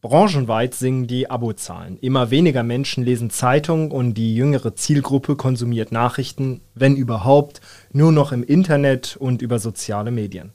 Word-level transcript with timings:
Branchenweit 0.00 0.74
singen 0.74 1.08
die 1.08 1.28
Abozahlen. 1.28 1.98
Immer 2.00 2.30
weniger 2.30 2.62
Menschen 2.62 3.04
lesen 3.04 3.30
Zeitungen 3.30 3.90
und 3.90 4.14
die 4.14 4.36
jüngere 4.36 4.76
Zielgruppe 4.76 5.34
konsumiert 5.34 5.90
Nachrichten, 5.90 6.60
wenn 6.76 6.94
überhaupt, 6.94 7.60
nur 7.92 8.12
noch 8.12 8.30
im 8.30 8.44
Internet 8.44 9.16
und 9.16 9.42
über 9.42 9.58
soziale 9.58 10.12
Medien. 10.12 10.52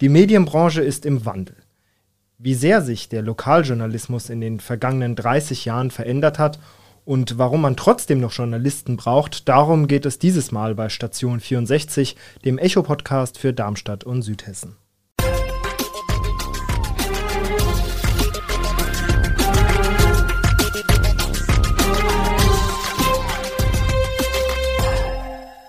Die 0.00 0.08
Medienbranche 0.08 0.82
ist 0.82 1.04
im 1.04 1.26
Wandel. 1.26 1.56
Wie 2.38 2.54
sehr 2.54 2.80
sich 2.80 3.08
der 3.08 3.22
Lokaljournalismus 3.22 4.30
in 4.30 4.40
den 4.40 4.60
vergangenen 4.60 5.16
30 5.16 5.64
Jahren 5.64 5.90
verändert 5.90 6.38
hat 6.38 6.60
und 7.04 7.38
warum 7.38 7.62
man 7.62 7.76
trotzdem 7.76 8.20
noch 8.20 8.32
Journalisten 8.32 8.96
braucht, 8.96 9.48
darum 9.48 9.88
geht 9.88 10.06
es 10.06 10.20
dieses 10.20 10.52
Mal 10.52 10.76
bei 10.76 10.88
Station 10.90 11.40
64, 11.40 12.14
dem 12.44 12.56
Echo-Podcast 12.56 13.36
für 13.36 13.52
Darmstadt 13.52 14.04
und 14.04 14.22
Südhessen. 14.22 14.76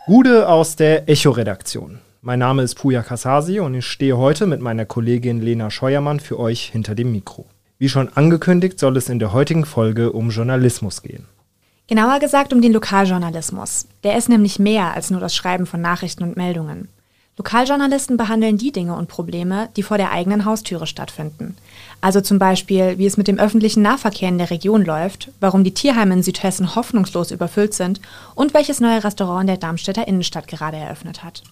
Gude 0.07 0.49
aus 0.49 0.75
der 0.75 1.07
Echo-Redaktion. 1.07 1.99
Mein 2.23 2.39
Name 2.39 2.63
ist 2.63 2.73
Puja 2.73 3.03
Kasasi 3.03 3.59
und 3.59 3.75
ich 3.75 3.85
stehe 3.85 4.17
heute 4.17 4.47
mit 4.47 4.59
meiner 4.59 4.83
Kollegin 4.83 5.39
Lena 5.39 5.69
Scheuermann 5.69 6.19
für 6.19 6.39
euch 6.39 6.71
hinter 6.71 6.95
dem 6.95 7.11
Mikro. 7.11 7.45
Wie 7.77 7.87
schon 7.87 8.09
angekündigt, 8.09 8.79
soll 8.79 8.97
es 8.97 9.09
in 9.09 9.19
der 9.19 9.31
heutigen 9.31 9.63
Folge 9.63 10.11
um 10.11 10.31
Journalismus 10.31 11.03
gehen. 11.03 11.27
Genauer 11.85 12.19
gesagt 12.19 12.51
um 12.51 12.63
den 12.63 12.73
Lokaljournalismus. 12.73 13.85
Der 14.03 14.17
ist 14.17 14.27
nämlich 14.27 14.57
mehr 14.57 14.91
als 14.95 15.11
nur 15.11 15.19
das 15.19 15.35
Schreiben 15.35 15.67
von 15.67 15.81
Nachrichten 15.81 16.23
und 16.23 16.35
Meldungen. 16.35 16.87
Lokaljournalisten 17.37 18.17
behandeln 18.17 18.57
die 18.57 18.71
Dinge 18.71 18.95
und 18.95 19.07
Probleme, 19.07 19.69
die 19.75 19.83
vor 19.83 19.97
der 19.97 20.11
eigenen 20.11 20.45
Haustüre 20.45 20.87
stattfinden. 20.87 21.55
Also 22.01 22.19
zum 22.19 22.39
Beispiel, 22.39 22.97
wie 22.97 23.05
es 23.05 23.17
mit 23.17 23.27
dem 23.27 23.37
öffentlichen 23.37 23.83
Nahverkehr 23.83 24.27
in 24.27 24.39
der 24.39 24.49
Region 24.49 24.83
läuft, 24.83 25.29
warum 25.39 25.63
die 25.63 25.73
Tierheime 25.73 26.15
in 26.15 26.23
Südhessen 26.23 26.75
hoffnungslos 26.75 27.29
überfüllt 27.29 27.75
sind 27.75 28.01
und 28.33 28.55
welches 28.55 28.79
neue 28.79 29.03
Restaurant 29.03 29.41
in 29.41 29.47
der 29.47 29.57
Darmstädter 29.57 30.07
Innenstadt 30.07 30.47
gerade 30.47 30.77
eröffnet 30.77 31.23
hat. 31.23 31.43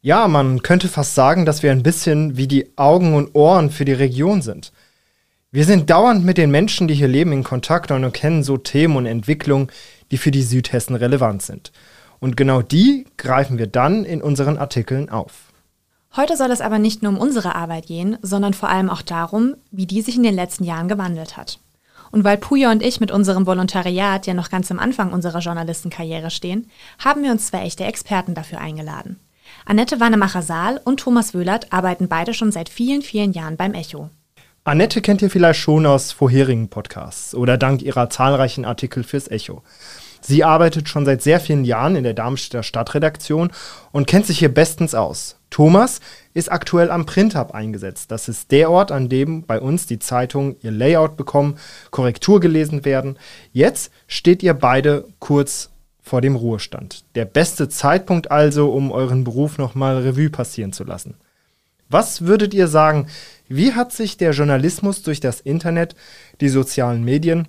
Ja, 0.00 0.28
man 0.28 0.62
könnte 0.62 0.86
fast 0.86 1.16
sagen, 1.16 1.44
dass 1.44 1.64
wir 1.64 1.72
ein 1.72 1.82
bisschen 1.82 2.36
wie 2.36 2.46
die 2.46 2.78
Augen 2.78 3.14
und 3.14 3.34
Ohren 3.34 3.70
für 3.70 3.84
die 3.84 3.92
Region 3.92 4.40
sind. 4.40 4.72
Wir 5.50 5.64
sind 5.64 5.90
dauernd 5.90 6.24
mit 6.24 6.38
den 6.38 6.52
Menschen, 6.52 6.86
die 6.86 6.94
hier 6.94 7.08
leben, 7.08 7.32
in 7.32 7.42
Kontakt 7.42 7.90
und 7.90 8.12
kennen 8.12 8.44
so 8.44 8.56
Themen 8.56 8.96
und 8.96 9.06
Entwicklungen, 9.06 9.68
die 10.12 10.18
für 10.18 10.30
die 10.30 10.42
Südhessen 10.42 10.94
relevant 10.94 11.42
sind. 11.42 11.72
Und 12.20 12.36
genau 12.36 12.62
die 12.62 13.06
greifen 13.16 13.58
wir 13.58 13.66
dann 13.66 14.04
in 14.04 14.22
unseren 14.22 14.58
Artikeln 14.58 15.08
auf. 15.08 15.47
Heute 16.16 16.36
soll 16.36 16.50
es 16.50 16.60
aber 16.60 16.78
nicht 16.78 17.02
nur 17.02 17.12
um 17.12 17.18
unsere 17.18 17.54
Arbeit 17.54 17.86
gehen, 17.86 18.18
sondern 18.22 18.54
vor 18.54 18.68
allem 18.68 18.90
auch 18.90 19.02
darum, 19.02 19.54
wie 19.70 19.86
die 19.86 20.02
sich 20.02 20.16
in 20.16 20.22
den 20.22 20.34
letzten 20.34 20.64
Jahren 20.64 20.88
gewandelt 20.88 21.36
hat. 21.36 21.60
Und 22.10 22.24
weil 22.24 22.38
Puja 22.38 22.70
und 22.70 22.82
ich 22.82 23.00
mit 23.00 23.10
unserem 23.10 23.46
Volontariat 23.46 24.26
ja 24.26 24.34
noch 24.34 24.48
ganz 24.48 24.70
am 24.70 24.78
Anfang 24.78 25.12
unserer 25.12 25.40
Journalistenkarriere 25.40 26.30
stehen, 26.30 26.70
haben 26.98 27.22
wir 27.22 27.30
uns 27.30 27.48
zwei 27.48 27.60
echte 27.60 27.84
Experten 27.84 28.34
dafür 28.34 28.60
eingeladen. 28.60 29.20
Annette 29.66 30.00
Wannemacher-Saal 30.00 30.80
und 30.84 31.00
Thomas 31.00 31.34
Wöhlert 31.34 31.72
arbeiten 31.72 32.08
beide 32.08 32.34
schon 32.34 32.52
seit 32.52 32.68
vielen, 32.68 33.02
vielen 33.02 33.32
Jahren 33.32 33.56
beim 33.56 33.74
Echo. 33.74 34.10
Annette 34.64 35.00
kennt 35.00 35.22
ihr 35.22 35.30
vielleicht 35.30 35.60
schon 35.60 35.86
aus 35.86 36.12
vorherigen 36.12 36.68
Podcasts 36.68 37.34
oder 37.34 37.56
dank 37.56 37.82
ihrer 37.82 38.10
zahlreichen 38.10 38.64
Artikel 38.64 39.02
fürs 39.02 39.28
Echo. 39.28 39.62
Sie 40.20 40.44
arbeitet 40.44 40.88
schon 40.88 41.04
seit 41.04 41.22
sehr 41.22 41.40
vielen 41.40 41.64
Jahren 41.64 41.96
in 41.96 42.04
der 42.04 42.12
Darmstädter 42.12 42.62
Stadtredaktion 42.62 43.50
und 43.92 44.06
kennt 44.06 44.26
sich 44.26 44.40
hier 44.40 44.52
bestens 44.52 44.94
aus. 44.94 45.37
Thomas 45.50 46.00
ist 46.34 46.52
aktuell 46.52 46.90
am 46.90 47.06
Printhub 47.06 47.52
eingesetzt. 47.52 48.10
Das 48.10 48.28
ist 48.28 48.50
der 48.50 48.70
Ort, 48.70 48.92
an 48.92 49.08
dem 49.08 49.44
bei 49.44 49.60
uns 49.60 49.86
die 49.86 49.98
Zeitungen 49.98 50.56
ihr 50.60 50.70
Layout 50.70 51.16
bekommen, 51.16 51.58
Korrektur 51.90 52.40
gelesen 52.40 52.84
werden. 52.84 53.18
Jetzt 53.52 53.90
steht 54.06 54.42
ihr 54.42 54.54
beide 54.54 55.06
kurz 55.18 55.70
vor 56.02 56.20
dem 56.20 56.36
Ruhestand. 56.36 57.04
Der 57.14 57.24
beste 57.24 57.68
Zeitpunkt 57.68 58.30
also, 58.30 58.70
um 58.70 58.90
euren 58.90 59.24
Beruf 59.24 59.58
nochmal 59.58 59.98
Revue 59.98 60.30
passieren 60.30 60.72
zu 60.72 60.84
lassen. 60.84 61.14
Was 61.90 62.22
würdet 62.22 62.52
ihr 62.52 62.68
sagen, 62.68 63.06
wie 63.48 63.72
hat 63.72 63.92
sich 63.92 64.16
der 64.16 64.32
Journalismus 64.32 65.02
durch 65.02 65.20
das 65.20 65.40
Internet, 65.40 65.94
die 66.40 66.48
sozialen 66.48 67.04
Medien 67.04 67.48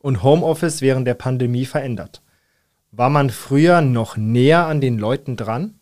und 0.00 0.22
Homeoffice 0.22 0.82
während 0.82 1.06
der 1.06 1.14
Pandemie 1.14 1.66
verändert? 1.66 2.22
War 2.90 3.10
man 3.10 3.30
früher 3.30 3.80
noch 3.80 4.16
näher 4.16 4.66
an 4.66 4.80
den 4.80 4.98
Leuten 4.98 5.36
dran? 5.36 5.79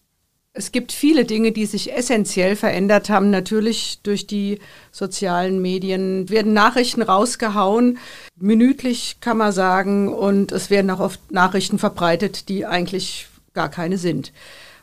Es 0.58 0.72
gibt 0.72 0.90
viele 0.90 1.24
Dinge, 1.24 1.52
die 1.52 1.66
sich 1.66 1.94
essentiell 1.94 2.56
verändert 2.56 3.10
haben. 3.10 3.30
Natürlich 3.30 4.00
durch 4.02 4.26
die 4.26 4.58
sozialen 4.90 5.62
Medien 5.62 6.28
werden 6.30 6.52
Nachrichten 6.52 7.00
rausgehauen, 7.00 7.98
minütlich 8.36 9.18
kann 9.20 9.36
man 9.36 9.52
sagen, 9.52 10.12
und 10.12 10.50
es 10.50 10.68
werden 10.68 10.90
auch 10.90 10.98
oft 10.98 11.30
Nachrichten 11.30 11.78
verbreitet, 11.78 12.48
die 12.48 12.66
eigentlich 12.66 13.28
gar 13.54 13.68
keine 13.68 13.98
sind. 13.98 14.32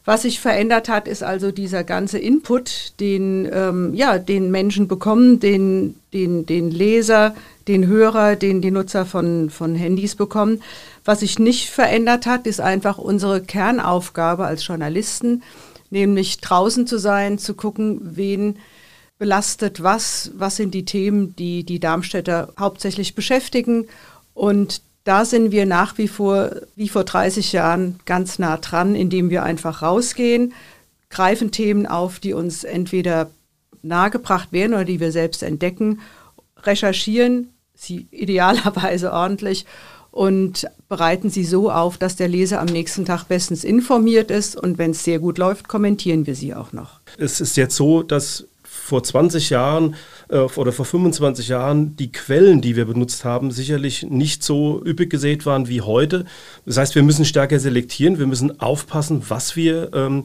Was 0.06 0.22
sich 0.22 0.40
verändert 0.40 0.88
hat, 0.88 1.10
ist 1.10 1.24
also 1.24 1.52
dieser 1.52 1.84
ganze 1.84 2.20
Input, 2.20 2.94
den, 3.02 3.50
ähm, 3.52 3.94
ja, 3.96 4.18
den 4.18 4.52
Menschen 4.52 4.88
bekommen, 4.88 5.42
den, 5.42 5.96
den, 6.14 6.46
den 6.46 6.72
Leser, 6.72 7.36
den 7.68 7.88
Hörer, 7.88 8.38
den 8.38 8.62
die 8.62 8.72
Nutzer 8.72 9.06
von, 9.06 9.50
von 9.50 9.76
Handys 9.76 10.16
bekommen. 10.16 10.62
Was 11.06 11.20
sich 11.20 11.38
nicht 11.38 11.70
verändert 11.70 12.26
hat, 12.26 12.48
ist 12.48 12.60
einfach 12.60 12.98
unsere 12.98 13.42
Kernaufgabe 13.42 14.46
als 14.46 14.66
Journalisten, 14.66 15.44
nämlich 15.92 16.42
draußen 16.42 16.88
zu 16.88 16.98
sein, 16.98 17.38
zu 17.38 17.54
gucken, 17.54 18.00
wen 18.02 18.58
belastet 19.20 19.84
was, 19.84 20.32
was 20.36 20.56
sind 20.58 20.74
die 20.74 20.84
Themen, 20.84 21.36
die 21.36 21.64
die 21.64 21.80
Darmstädter 21.80 22.54
hauptsächlich 22.60 23.16
beschäftigen. 23.16 23.88
Und 24.34 24.82
da 25.04 25.24
sind 25.24 25.52
wir 25.52 25.68
nach 25.68 25.98
wie 26.00 26.08
vor, 26.08 26.52
wie 26.76 26.90
vor 26.90 27.04
30 27.04 27.54
Jahren, 27.54 28.00
ganz 28.06 28.40
nah 28.40 28.58
dran, 28.58 28.96
indem 28.96 29.30
wir 29.30 29.44
einfach 29.44 29.84
rausgehen, 29.84 30.54
greifen 31.12 31.52
Themen 31.52 31.86
auf, 31.86 32.20
die 32.20 32.34
uns 32.34 32.64
entweder 32.64 33.30
nahegebracht 33.84 34.52
werden 34.52 34.74
oder 34.74 34.86
die 34.86 35.00
wir 35.00 35.12
selbst 35.12 35.44
entdecken, 35.44 36.02
recherchieren 36.64 37.52
sie 37.76 38.08
idealerweise 38.12 39.14
ordentlich 39.14 39.66
und 40.16 40.66
bereiten 40.88 41.30
sie 41.30 41.44
so 41.44 41.70
auf, 41.70 41.98
dass 41.98 42.16
der 42.16 42.30
Leser 42.30 42.62
am 42.62 42.68
nächsten 42.68 43.04
Tag 43.04 43.26
bestens 43.26 43.66
informiert 43.66 44.32
ist 44.32 44.56
und 44.56 44.78
wenn 44.78 44.92
es 44.92 45.04
sehr 45.04 45.20
gut 45.20 45.38
läuft, 45.38 45.68
kommentieren 45.68 46.26
wir 46.26 46.36
sie 46.36 46.56
auch 46.56 46.72
noch. 46.72 47.02
Es 47.18 47.42
ist 47.42 47.58
jetzt 47.58 47.76
so, 47.76 48.02
dass 48.02 48.48
vor 48.64 49.04
20 49.04 49.50
Jahren 49.50 49.96
äh, 50.30 50.38
oder 50.38 50.72
vor 50.72 50.86
25 50.86 51.50
Jahren 51.50 51.98
die 51.98 52.14
Quellen, 52.14 52.62
die 52.62 52.78
wir 52.78 52.86
benutzt 52.86 53.26
haben, 53.26 53.52
sicherlich 53.52 54.04
nicht 54.04 54.42
so 54.42 54.82
üppig 54.86 55.10
gesät 55.10 55.46
waren 55.46 55.68
wie 55.68 55.82
heute. 55.82 56.24
Das 56.66 56.78
heißt, 56.78 56.96
wir 56.96 57.04
müssen 57.04 57.26
stärker 57.26 57.60
selektieren, 57.60 58.18
wir 58.18 58.28
müssen 58.28 58.62
aufpassen, 58.62 59.22
was 59.28 59.58
wir 59.58 59.92
ähm, 59.94 60.24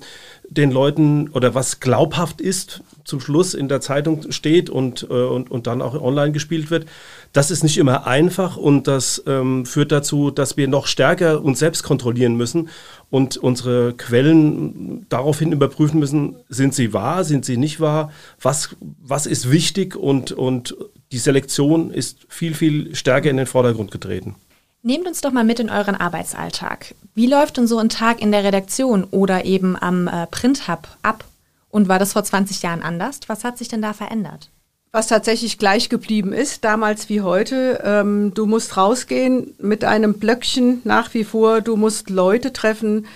den 0.51 0.73
Leuten 0.73 1.29
oder 1.29 1.55
was 1.55 1.79
glaubhaft 1.79 2.41
ist, 2.41 2.83
zum 3.05 3.21
Schluss 3.21 3.55
in 3.55 3.69
der 3.69 3.81
Zeitung 3.81 4.31
steht 4.33 4.69
und, 4.69 5.07
äh, 5.09 5.15
und, 5.15 5.51
und 5.51 5.69
dann 5.69 5.81
auch 5.81 6.01
online 6.01 6.33
gespielt 6.33 6.71
wird. 6.71 6.87
Das 7.33 7.53
ist 7.53 7.63
nicht 7.63 7.79
immer 7.79 8.07
einfach 8.07 8.57
und 8.57 8.89
das 8.89 9.23
ähm, 9.27 9.65
führt 9.65 9.93
dazu, 9.93 10.33
dass 10.33 10.57
wir 10.57 10.67
noch 10.67 10.89
stärker 10.89 11.43
uns 11.43 11.61
selbst 11.61 11.85
kontrollieren 11.85 12.37
müssen 12.37 12.69
und 13.11 13.37
unsere 13.37 13.95
Quellen 13.95 15.07
daraufhin 15.09 15.53
überprüfen 15.53 16.01
müssen, 16.01 16.37
sind 16.49 16.75
sie 16.75 16.93
wahr, 16.93 17.23
sind 17.23 17.45
sie 17.45 17.57
nicht 17.57 17.79
wahr, 17.79 18.11
was, 18.41 18.77
was 19.01 19.27
ist 19.27 19.53
wichtig 19.53 19.95
und, 19.95 20.33
und 20.33 20.77
die 21.13 21.19
Selektion 21.19 21.93
ist 21.93 22.27
viel, 22.29 22.55
viel 22.55 22.95
stärker 22.97 23.31
in 23.31 23.37
den 23.37 23.47
Vordergrund 23.47 23.93
getreten. 23.93 24.35
Nehmt 24.83 25.07
uns 25.07 25.21
doch 25.21 25.33
mal 25.33 25.45
mit 25.45 25.61
in 25.61 25.69
euren 25.69 25.95
Arbeitsalltag. 25.95 26.95
Wie 27.15 27.27
läuft 27.27 27.59
denn 27.59 27.67
so 27.67 27.79
ein 27.79 27.91
Tag 27.91 28.23
in 28.23 28.33
der 28.33 28.45
Redaktion 28.45 29.05
oder 29.11 29.45
eben 29.45 29.77
am 29.77 30.09
äh, 30.09 30.27
Printhub 30.27 30.89
ab? 31.03 31.25
Und 31.69 31.89
war 31.89 31.99
das 31.99 32.15
vor 32.15 32.25
20 32.25 32.63
Jahren 32.63 32.83
anders? 32.83 33.21
Was 33.27 33.45
hat 33.45 33.59
sich 33.59 33.69
denn 33.69 33.83
da 33.83 33.93
verändert? 33.93 34.49
Was 34.91 35.07
tatsächlich 35.07 35.59
gleich 35.59 35.89
geblieben 35.91 36.33
ist, 36.33 36.65
damals 36.65 37.11
wie 37.11 37.21
heute, 37.21 37.81
ähm, 37.85 38.33
du 38.35 38.47
musst 38.47 38.77
rausgehen 38.77 39.55
mit 39.59 39.85
einem 39.85 40.15
Blöckchen 40.15 40.81
nach 40.85 41.13
wie 41.15 41.25
vor, 41.25 41.61
du 41.61 41.77
musst 41.77 42.09
Leute 42.09 42.53
treffen, 42.53 43.07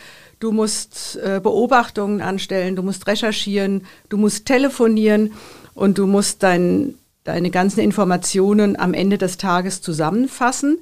du 0.40 0.52
musst 0.52 1.16
äh, 1.16 1.40
Beobachtungen 1.42 2.20
anstellen, 2.20 2.76
du 2.76 2.82
musst 2.82 3.06
recherchieren, 3.06 3.86
du 4.10 4.18
musst 4.18 4.46
telefonieren 4.46 5.32
und 5.74 5.96
du 5.98 6.06
musst 6.06 6.42
dein, 6.42 6.94
deine 7.24 7.50
ganzen 7.50 7.80
Informationen 7.80 8.78
am 8.78 8.94
Ende 8.94 9.18
des 9.18 9.38
Tages 9.38 9.80
zusammenfassen 9.80 10.78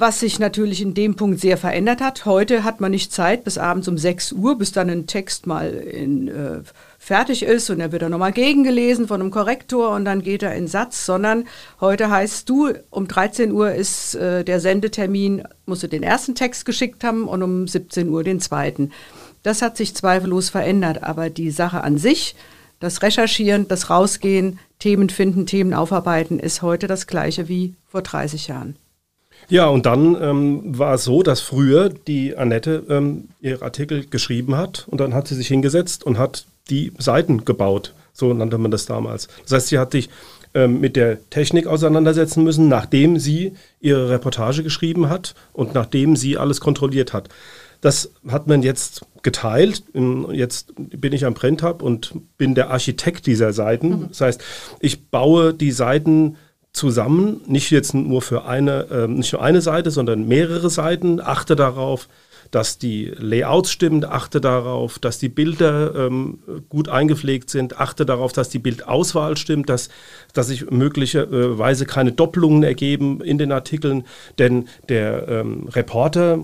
was 0.00 0.20
sich 0.20 0.38
natürlich 0.38 0.80
in 0.80 0.94
dem 0.94 1.14
Punkt 1.14 1.40
sehr 1.40 1.58
verändert 1.58 2.00
hat. 2.00 2.24
Heute 2.24 2.64
hat 2.64 2.80
man 2.80 2.90
nicht 2.90 3.12
Zeit 3.12 3.44
bis 3.44 3.58
abends 3.58 3.86
um 3.86 3.98
6 3.98 4.32
Uhr, 4.32 4.56
bis 4.56 4.72
dann 4.72 4.88
ein 4.88 5.06
Text 5.06 5.46
mal 5.46 5.70
in, 5.70 6.28
äh, 6.28 6.60
fertig 6.98 7.42
ist 7.42 7.70
und 7.70 7.80
er 7.80 7.92
wird 7.92 8.02
dann 8.02 8.10
nochmal 8.10 8.32
gegengelesen 8.32 9.06
von 9.06 9.20
einem 9.20 9.30
Korrektor 9.30 9.90
und 9.94 10.04
dann 10.04 10.22
geht 10.22 10.42
er 10.42 10.54
in 10.54 10.68
Satz, 10.68 11.04
sondern 11.04 11.44
heute 11.80 12.10
heißt 12.10 12.48
du, 12.48 12.72
um 12.90 13.08
13 13.08 13.52
Uhr 13.52 13.72
ist 13.72 14.14
äh, 14.14 14.42
der 14.44 14.60
Sendetermin, 14.60 15.44
musst 15.66 15.82
du 15.82 15.88
den 15.88 16.02
ersten 16.02 16.34
Text 16.34 16.64
geschickt 16.64 17.04
haben 17.04 17.28
und 17.28 17.42
um 17.42 17.68
17 17.68 18.08
Uhr 18.08 18.24
den 18.24 18.40
zweiten. 18.40 18.92
Das 19.42 19.62
hat 19.62 19.76
sich 19.76 19.94
zweifellos 19.94 20.48
verändert, 20.48 21.02
aber 21.02 21.30
die 21.30 21.50
Sache 21.50 21.82
an 21.84 21.98
sich, 21.98 22.34
Das 22.80 23.02
Recherchieren, 23.02 23.68
das 23.68 23.90
Rausgehen, 23.90 24.58
Themen 24.78 25.10
finden, 25.10 25.44
Themen 25.44 25.74
aufarbeiten 25.74 26.38
ist 26.38 26.62
heute 26.62 26.86
das 26.86 27.06
gleiche 27.06 27.46
wie 27.46 27.74
vor 27.86 28.00
30 28.00 28.48
Jahren. 28.48 28.76
Ja, 29.50 29.66
und 29.66 29.84
dann 29.84 30.16
ähm, 30.22 30.78
war 30.78 30.94
es 30.94 31.04
so, 31.04 31.22
dass 31.22 31.40
früher 31.40 31.88
die 31.88 32.36
Annette 32.36 32.84
ähm, 32.88 33.28
ihre 33.40 33.64
Artikel 33.64 34.06
geschrieben 34.06 34.56
hat 34.56 34.86
und 34.88 35.00
dann 35.00 35.12
hat 35.12 35.28
sie 35.28 35.34
sich 35.34 35.48
hingesetzt 35.48 36.04
und 36.04 36.18
hat 36.18 36.46
die 36.70 36.92
Seiten 36.98 37.44
gebaut. 37.44 37.92
So 38.12 38.32
nannte 38.32 38.58
man 38.58 38.70
das 38.70 38.86
damals. 38.86 39.28
Das 39.42 39.52
heißt, 39.52 39.68
sie 39.68 39.78
hat 39.78 39.92
sich 39.92 40.08
ähm, 40.54 40.80
mit 40.80 40.96
der 40.96 41.18
Technik 41.30 41.66
auseinandersetzen 41.66 42.44
müssen, 42.44 42.68
nachdem 42.68 43.18
sie 43.18 43.52
ihre 43.80 44.08
Reportage 44.08 44.62
geschrieben 44.62 45.08
hat 45.08 45.34
und 45.52 45.74
nachdem 45.74 46.16
sie 46.16 46.38
alles 46.38 46.60
kontrolliert 46.60 47.12
hat. 47.12 47.28
Das 47.80 48.12
hat 48.28 48.46
man 48.46 48.62
jetzt 48.62 49.06
geteilt. 49.22 49.84
Jetzt 50.32 50.72
bin 50.76 51.12
ich 51.12 51.24
am 51.24 51.34
Brenntag 51.34 51.82
und 51.82 52.14
bin 52.36 52.54
der 52.54 52.70
Architekt 52.70 53.26
dieser 53.26 53.52
Seiten. 53.52 53.88
Mhm. 53.88 54.08
Das 54.08 54.20
heißt, 54.20 54.44
ich 54.80 55.06
baue 55.06 55.54
die 55.54 55.72
Seiten 55.72 56.36
zusammen, 56.72 57.40
nicht 57.46 57.70
jetzt 57.70 57.94
nur 57.94 58.22
für 58.22 58.44
eine, 58.44 58.86
äh, 58.90 59.08
nicht 59.08 59.32
nur 59.32 59.42
eine 59.42 59.60
Seite, 59.60 59.90
sondern 59.90 60.28
mehrere 60.28 60.70
Seiten, 60.70 61.20
achte 61.20 61.56
darauf, 61.56 62.08
dass 62.50 62.78
die 62.78 63.12
Layouts 63.16 63.70
stimmen, 63.70 64.04
achte 64.04 64.40
darauf, 64.40 64.98
dass 64.98 65.18
die 65.18 65.28
Bilder 65.28 65.94
ähm, 65.94 66.40
gut 66.68 66.88
eingepflegt 66.88 67.50
sind, 67.50 67.78
achte 67.78 68.04
darauf, 68.04 68.32
dass 68.32 68.48
die 68.48 68.58
Bildauswahl 68.58 69.36
stimmt, 69.36 69.68
dass, 69.68 69.88
dass 70.32 70.48
sich 70.48 70.70
möglicherweise 70.70 71.86
keine 71.86 72.12
Doppelungen 72.12 72.62
ergeben 72.62 73.20
in 73.20 73.38
den 73.38 73.52
Artikeln, 73.52 74.04
denn 74.38 74.68
der 74.88 75.28
ähm, 75.28 75.68
Reporter, 75.68 76.38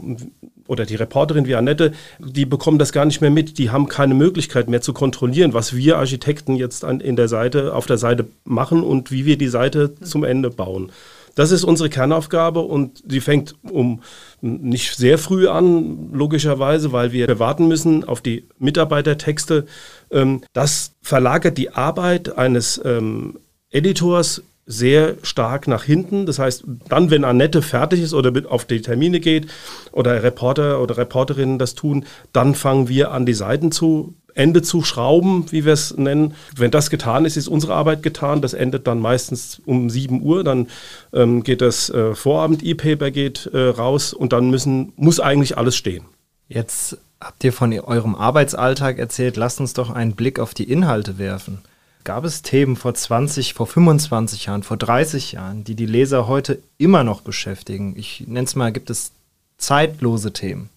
oder 0.67 0.87
die 0.87 0.97
Reporterin 0.97 1.47
wie 1.47 1.55
Annette, 1.55 1.93
die 2.19 2.47
bekommen 2.47 2.79
das 2.79 2.93
gar 2.93 3.05
nicht 3.05 3.21
mehr 3.21 3.31
mit. 3.31 3.59
Die 3.59 3.71
haben 3.71 3.89
keine 3.89 4.15
Möglichkeit 4.15 4.69
mehr 4.69 4.81
zu 4.81 4.93
kontrollieren, 4.93 5.55
was 5.55 5.75
wir 5.77 5.99
Architekten 5.99 6.57
jetzt 6.57 6.85
an, 6.85 7.01
in 7.01 7.17
der 7.17 7.29
Seite, 7.29 7.75
auf 7.75 7.87
der 7.87 7.99
Seite 7.99 8.27
machen 8.45 8.83
und 8.83 9.11
wie 9.11 9.27
wir 9.27 9.39
die 9.39 9.49
Seite 9.49 9.95
zum 10.01 10.25
Ende 10.25 10.51
bauen. 10.51 10.91
Das 11.37 11.51
ist 11.51 11.65
unsere 11.65 11.91
Kernaufgabe 11.91 12.61
und 12.61 13.03
sie 13.07 13.21
fängt 13.21 13.57
um 13.63 14.01
nicht 14.41 14.97
sehr 14.97 15.19
früh 15.19 15.49
an, 15.49 16.11
logischerweise, 16.15 16.93
weil 16.93 17.13
wir 17.13 17.39
warten 17.39 17.69
müssen 17.69 18.05
auf 18.05 18.23
die 18.23 18.49
Mitarbeitertexte. 18.59 19.67
Ähm, 20.11 20.43
das 20.55 20.93
verlagert 21.03 21.59
die 21.59 21.71
Arbeit 21.71 22.39
eines 22.39 22.81
ähm, 22.83 23.39
Editors 23.71 24.43
sehr 24.67 25.15
stark 25.23 25.69
nach 25.69 25.85
hinten. 25.85 26.27
Das 26.27 26.39
heißt, 26.39 26.65
dann, 26.89 27.11
wenn 27.11 27.25
Annette 27.25 27.63
fertig 27.63 28.03
ist 28.03 28.13
oder 28.13 28.33
auf 28.51 28.65
die 28.65 28.83
Termine 28.83 29.21
geht 29.21 29.47
oder 29.93 30.23
Reporter 30.23 30.83
oder 30.83 30.97
Reporterinnen 30.97 31.59
das 31.59 31.75
tun, 31.75 32.05
dann 32.33 32.55
fangen 32.55 32.89
wir 32.89 33.13
an, 33.13 33.25
die 33.27 33.35
Seiten 33.35 33.71
zu 33.71 34.15
Ende 34.35 34.61
zu 34.61 34.83
schrauben, 34.83 35.47
wie 35.51 35.65
wir 35.65 35.73
es 35.73 35.97
nennen. 35.97 36.35
Wenn 36.55 36.71
das 36.71 36.91
getan 36.91 37.25
ist, 37.25 37.39
ist 37.39 37.49
unsere 37.49 37.75
Arbeit 37.75 38.03
getan. 38.03 38.43
Das 38.43 38.53
endet 38.53 38.87
dann 38.87 39.01
meistens 39.01 39.63
um 39.65 39.89
7 39.89 40.21
Uhr. 40.21 40.45
Dann 40.45 40.69
ähm, 41.15 41.43
geht 41.43 41.63
das 41.63 41.89
äh, 41.89 42.15
Vorabend-E-Paper 42.15 43.11
geht 43.11 43.49
äh, 43.55 43.69
raus 43.69 44.13
und 44.13 44.35
dann 44.35 44.51
müssen, 44.51 44.93
muss 44.97 45.21
eigentlich 45.21 45.57
alles 45.57 45.75
stehen. 45.75 46.05
Jetzt 46.49 46.99
habt 47.19 47.43
ihr 47.45 47.53
von 47.53 47.73
eurem 47.73 48.15
Arbeitsalltag 48.15 48.99
erzählt. 48.99 49.37
Lasst 49.37 49.59
uns 49.59 49.73
doch 49.73 49.89
einen 49.89 50.17
Blick 50.17 50.39
auf 50.39 50.53
die 50.53 50.71
Inhalte 50.71 51.17
werfen. 51.19 51.63
Gab 52.07 52.25
es 52.25 52.43
Themen 52.43 52.77
vor 52.77 52.95
20, 52.95 53.53
vor 53.53 53.67
25 53.67 54.47
Jahren, 54.47 54.63
vor 54.63 54.77
30 54.77 55.33
Jahren, 55.33 55.65
die 55.65 55.75
die 55.75 55.87
Leser 55.87 56.29
heute 56.29 56.61
immer 56.79 57.03
noch 57.03 57.21
beschäftigen? 57.21 57.97
Ich 57.99 58.23
nenne 58.29 58.47
es 58.47 58.55
mal, 58.55 58.71
gibt 58.71 58.91
es 58.91 59.11
zeitlose 59.59 60.33
Themen? 60.33 60.69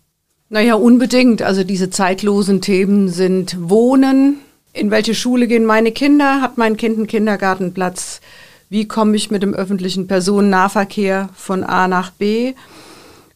Naja, 0.49 0.73
unbedingt. 0.73 1.43
Also 1.43 1.63
diese 1.63 1.91
zeitlosen 1.91 2.61
Themen 2.61 3.09
sind 3.09 3.69
Wohnen, 3.69 4.39
in 4.73 4.89
welche 4.89 5.13
Schule 5.13 5.47
gehen 5.47 5.65
meine 5.65 5.91
Kinder, 5.91 6.41
hat 6.41 6.57
mein 6.57 6.77
Kind 6.77 6.97
einen 6.97 7.05
Kindergartenplatz, 7.05 8.21
wie 8.69 8.87
komme 8.87 9.15
ich 9.15 9.29
mit 9.29 9.43
dem 9.43 9.53
öffentlichen 9.53 10.07
Personennahverkehr 10.07 11.29
von 11.35 11.63
A 11.63 11.87
nach 11.87 12.09
B. 12.09 12.55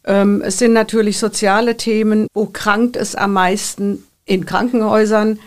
Ähm, 0.04 0.42
es 0.42 0.58
sind 0.58 0.74
natürlich 0.74 1.20
soziale 1.20 1.78
Themen, 1.78 2.26
wo 2.34 2.48
krankt 2.48 2.96
es 2.96 3.14
am 3.14 3.34
meisten 3.34 4.04
in 4.26 4.48
Krankenhäusern, 4.48 5.38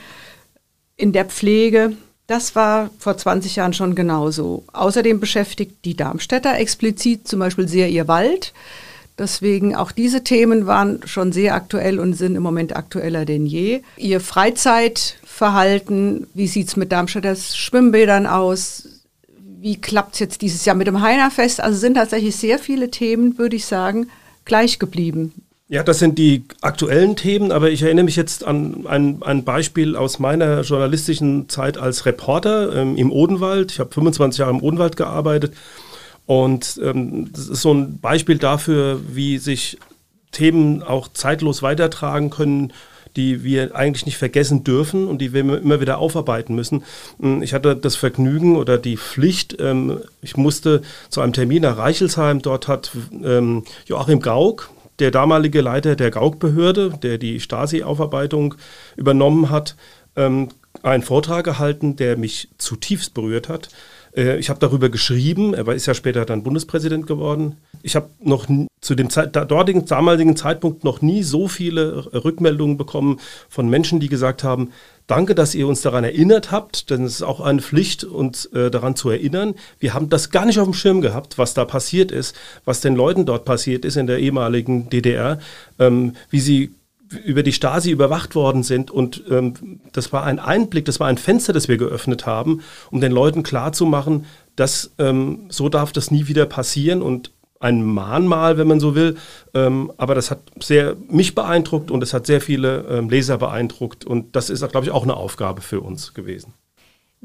in 0.96 1.10
der 1.10 1.24
Pflege. 1.24 1.96
Das 2.26 2.56
war 2.56 2.90
vor 2.98 3.16
20 3.16 3.56
Jahren 3.56 3.72
schon 3.72 3.94
genauso. 3.94 4.64
Außerdem 4.72 5.20
beschäftigt 5.20 5.76
die 5.84 5.96
Darmstädter 5.96 6.58
explizit 6.58 7.28
zum 7.28 7.38
Beispiel 7.38 7.68
sehr 7.68 7.88
ihr 7.88 8.08
Wald. 8.08 8.52
Deswegen 9.18 9.74
auch 9.74 9.92
diese 9.92 10.24
Themen 10.24 10.66
waren 10.66 11.00
schon 11.06 11.32
sehr 11.32 11.54
aktuell 11.54 11.98
und 11.98 12.14
sind 12.14 12.36
im 12.36 12.42
Moment 12.42 12.76
aktueller 12.76 13.24
denn 13.24 13.46
je. 13.46 13.80
Ihr 13.96 14.20
Freizeitverhalten, 14.20 16.26
wie 16.34 16.48
sieht 16.48 16.68
es 16.68 16.76
mit 16.76 16.92
Darmstädters 16.92 17.56
Schwimmbädern 17.56 18.26
aus? 18.26 18.88
Wie 19.60 19.80
klappt 19.80 20.14
es 20.14 20.20
jetzt 20.20 20.42
dieses 20.42 20.64
Jahr 20.64 20.76
mit 20.76 20.86
dem 20.86 21.00
Heinerfest? 21.00 21.60
Also 21.60 21.78
sind 21.78 21.94
tatsächlich 21.94 22.36
sehr 22.36 22.58
viele 22.58 22.90
Themen, 22.90 23.38
würde 23.38 23.56
ich 23.56 23.64
sagen, 23.64 24.10
gleich 24.44 24.78
geblieben. 24.78 25.32
Ja, 25.68 25.82
das 25.82 25.98
sind 25.98 26.16
die 26.16 26.44
aktuellen 26.60 27.16
Themen, 27.16 27.50
aber 27.50 27.70
ich 27.70 27.82
erinnere 27.82 28.04
mich 28.04 28.14
jetzt 28.14 28.44
an 28.44 28.86
ein, 28.86 29.20
ein 29.22 29.42
Beispiel 29.42 29.96
aus 29.96 30.20
meiner 30.20 30.60
journalistischen 30.60 31.48
Zeit 31.48 31.76
als 31.76 32.06
Reporter 32.06 32.72
ähm, 32.72 32.96
im 32.96 33.10
Odenwald. 33.10 33.72
Ich 33.72 33.80
habe 33.80 33.92
25 33.92 34.38
Jahre 34.38 34.52
im 34.52 34.62
Odenwald 34.62 34.96
gearbeitet 34.96 35.54
und 36.24 36.78
ähm, 36.80 37.32
das 37.32 37.48
ist 37.48 37.62
so 37.62 37.74
ein 37.74 37.98
Beispiel 37.98 38.38
dafür, 38.38 39.00
wie 39.08 39.38
sich 39.38 39.78
Themen 40.30 40.84
auch 40.84 41.08
zeitlos 41.08 41.62
weitertragen 41.62 42.30
können, 42.30 42.72
die 43.16 43.42
wir 43.42 43.74
eigentlich 43.74 44.06
nicht 44.06 44.18
vergessen 44.18 44.62
dürfen 44.62 45.08
und 45.08 45.18
die 45.18 45.32
wir 45.32 45.40
immer 45.40 45.80
wieder 45.80 45.98
aufarbeiten 45.98 46.54
müssen. 46.54 46.84
Hm, 47.18 47.42
ich 47.42 47.54
hatte 47.54 47.74
das 47.74 47.96
Vergnügen 47.96 48.54
oder 48.54 48.78
die 48.78 48.96
Pflicht, 48.96 49.56
ähm, 49.58 49.98
ich 50.22 50.36
musste 50.36 50.82
zu 51.08 51.22
einem 51.22 51.32
Termin 51.32 51.62
nach 51.62 51.76
Reichelsheim, 51.76 52.40
dort 52.40 52.68
hat 52.68 52.92
ähm, 53.24 53.64
Joachim 53.86 54.20
Gauck, 54.20 54.70
der 54.98 55.10
damalige 55.10 55.60
Leiter 55.60 55.96
der 55.96 56.10
Gauk-Behörde, 56.10 56.98
der 57.02 57.18
die 57.18 57.40
Stasi-Aufarbeitung 57.40 58.54
übernommen 58.96 59.50
hat, 59.50 59.76
ähm, 60.16 60.48
einen 60.82 61.02
Vortrag 61.02 61.44
gehalten, 61.44 61.96
der 61.96 62.16
mich 62.16 62.48
zutiefst 62.58 63.14
berührt 63.14 63.48
hat. 63.48 63.68
Äh, 64.16 64.38
ich 64.38 64.48
habe 64.48 64.60
darüber 64.60 64.88
geschrieben, 64.88 65.54
er 65.54 65.68
ist 65.68 65.86
ja 65.86 65.94
später 65.94 66.24
dann 66.24 66.42
Bundespräsident 66.42 67.06
geworden. 67.06 67.56
Ich 67.82 67.94
habe 67.94 68.08
noch 68.20 68.46
zu 68.80 68.94
dem 68.94 69.10
Zeit, 69.10 69.36
dortigen, 69.36 69.84
damaligen 69.84 70.36
Zeitpunkt 70.36 70.84
noch 70.84 71.02
nie 71.02 71.22
so 71.22 71.48
viele 71.48 72.12
Rückmeldungen 72.12 72.76
bekommen 72.76 73.20
von 73.48 73.68
Menschen, 73.68 74.00
die 74.00 74.08
gesagt 74.08 74.42
haben, 74.42 74.72
Danke, 75.06 75.36
dass 75.36 75.54
ihr 75.54 75.68
uns 75.68 75.82
daran 75.82 76.02
erinnert 76.02 76.50
habt, 76.50 76.90
denn 76.90 77.04
es 77.04 77.14
ist 77.14 77.22
auch 77.22 77.40
eine 77.40 77.62
Pflicht, 77.62 78.02
uns 78.02 78.46
äh, 78.46 78.72
daran 78.72 78.96
zu 78.96 79.08
erinnern. 79.08 79.54
Wir 79.78 79.94
haben 79.94 80.08
das 80.08 80.30
gar 80.30 80.46
nicht 80.46 80.58
auf 80.58 80.64
dem 80.64 80.74
Schirm 80.74 81.00
gehabt, 81.00 81.38
was 81.38 81.54
da 81.54 81.64
passiert 81.64 82.10
ist, 82.10 82.34
was 82.64 82.80
den 82.80 82.96
Leuten 82.96 83.24
dort 83.24 83.44
passiert 83.44 83.84
ist 83.84 83.96
in 83.96 84.08
der 84.08 84.18
ehemaligen 84.18 84.90
DDR, 84.90 85.38
ähm, 85.78 86.14
wie 86.30 86.40
sie 86.40 86.74
über 87.24 87.42
die 87.42 87.52
Stasi 87.52 87.90
überwacht 87.90 88.34
worden 88.34 88.62
sind. 88.62 88.90
Und 88.90 89.22
ähm, 89.30 89.80
das 89.92 90.12
war 90.12 90.24
ein 90.24 90.38
Einblick, 90.38 90.84
das 90.84 91.00
war 91.00 91.06
ein 91.06 91.18
Fenster, 91.18 91.52
das 91.52 91.68
wir 91.68 91.76
geöffnet 91.76 92.26
haben, 92.26 92.62
um 92.90 93.00
den 93.00 93.12
Leuten 93.12 93.42
klarzumachen, 93.42 94.26
dass 94.56 94.92
ähm, 94.98 95.46
so 95.48 95.68
darf 95.68 95.92
das 95.92 96.10
nie 96.10 96.26
wieder 96.28 96.46
passieren. 96.46 97.02
Und 97.02 97.30
ein 97.60 97.82
Mahnmal, 97.82 98.58
wenn 98.58 98.68
man 98.68 98.80
so 98.80 98.94
will. 98.94 99.16
Ähm, 99.54 99.92
aber 99.96 100.14
das 100.14 100.30
hat 100.30 100.40
sehr 100.60 100.96
mich 101.08 101.34
beeindruckt 101.34 101.90
und 101.90 102.02
es 102.02 102.12
hat 102.12 102.26
sehr 102.26 102.40
viele 102.40 102.86
ähm, 102.88 103.08
Leser 103.08 103.38
beeindruckt. 103.38 104.04
Und 104.04 104.36
das 104.36 104.50
ist, 104.50 104.66
glaube 104.70 104.86
ich, 104.86 104.92
auch 104.92 105.04
eine 105.04 105.16
Aufgabe 105.16 105.62
für 105.62 105.80
uns 105.80 106.14
gewesen. 106.14 106.52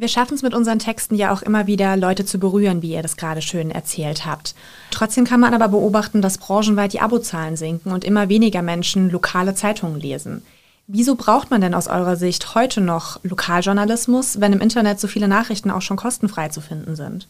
Wir 0.02 0.08
schaffen 0.08 0.34
es 0.34 0.42
mit 0.42 0.56
unseren 0.56 0.80
Texten 0.80 1.14
ja 1.14 1.32
auch 1.32 1.44
immer 1.44 1.68
wieder, 1.68 1.96
Leute 1.96 2.26
zu 2.26 2.40
berühren, 2.40 2.82
wie 2.82 2.94
ihr 2.94 3.04
das 3.04 3.18
gerade 3.18 3.44
schön 3.44 3.70
erzählt 3.70 4.26
habt. 4.26 4.56
Trotzdem 4.90 5.26
kann 5.26 5.40
man 5.40 5.54
aber 5.54 5.68
beobachten, 5.68 6.24
dass 6.24 6.40
branchenweit 6.40 6.94
die 6.94 7.02
Abozahlen 7.02 7.56
sinken 7.56 7.92
und 7.92 8.04
immer 8.04 8.28
weniger 8.28 8.64
Menschen 8.64 9.12
lokale 9.12 9.54
Zeitungen 9.54 10.00
lesen. 10.00 10.42
Wieso 10.88 11.14
braucht 11.14 11.52
man 11.52 11.62
denn 11.62 11.76
aus 11.76 11.88
eurer 11.88 12.16
Sicht 12.16 12.56
heute 12.56 12.82
noch 12.82 13.24
Lokaljournalismus, 13.24 14.42
wenn 14.42 14.54
im 14.54 14.60
Internet 14.60 15.00
so 15.00 15.08
viele 15.08 15.28
Nachrichten 15.28 15.70
auch 15.70 15.84
schon 15.84 15.98
kostenfrei 15.98 16.50
zu 16.50 16.62
finden 16.62 16.96
sind? 16.96 17.28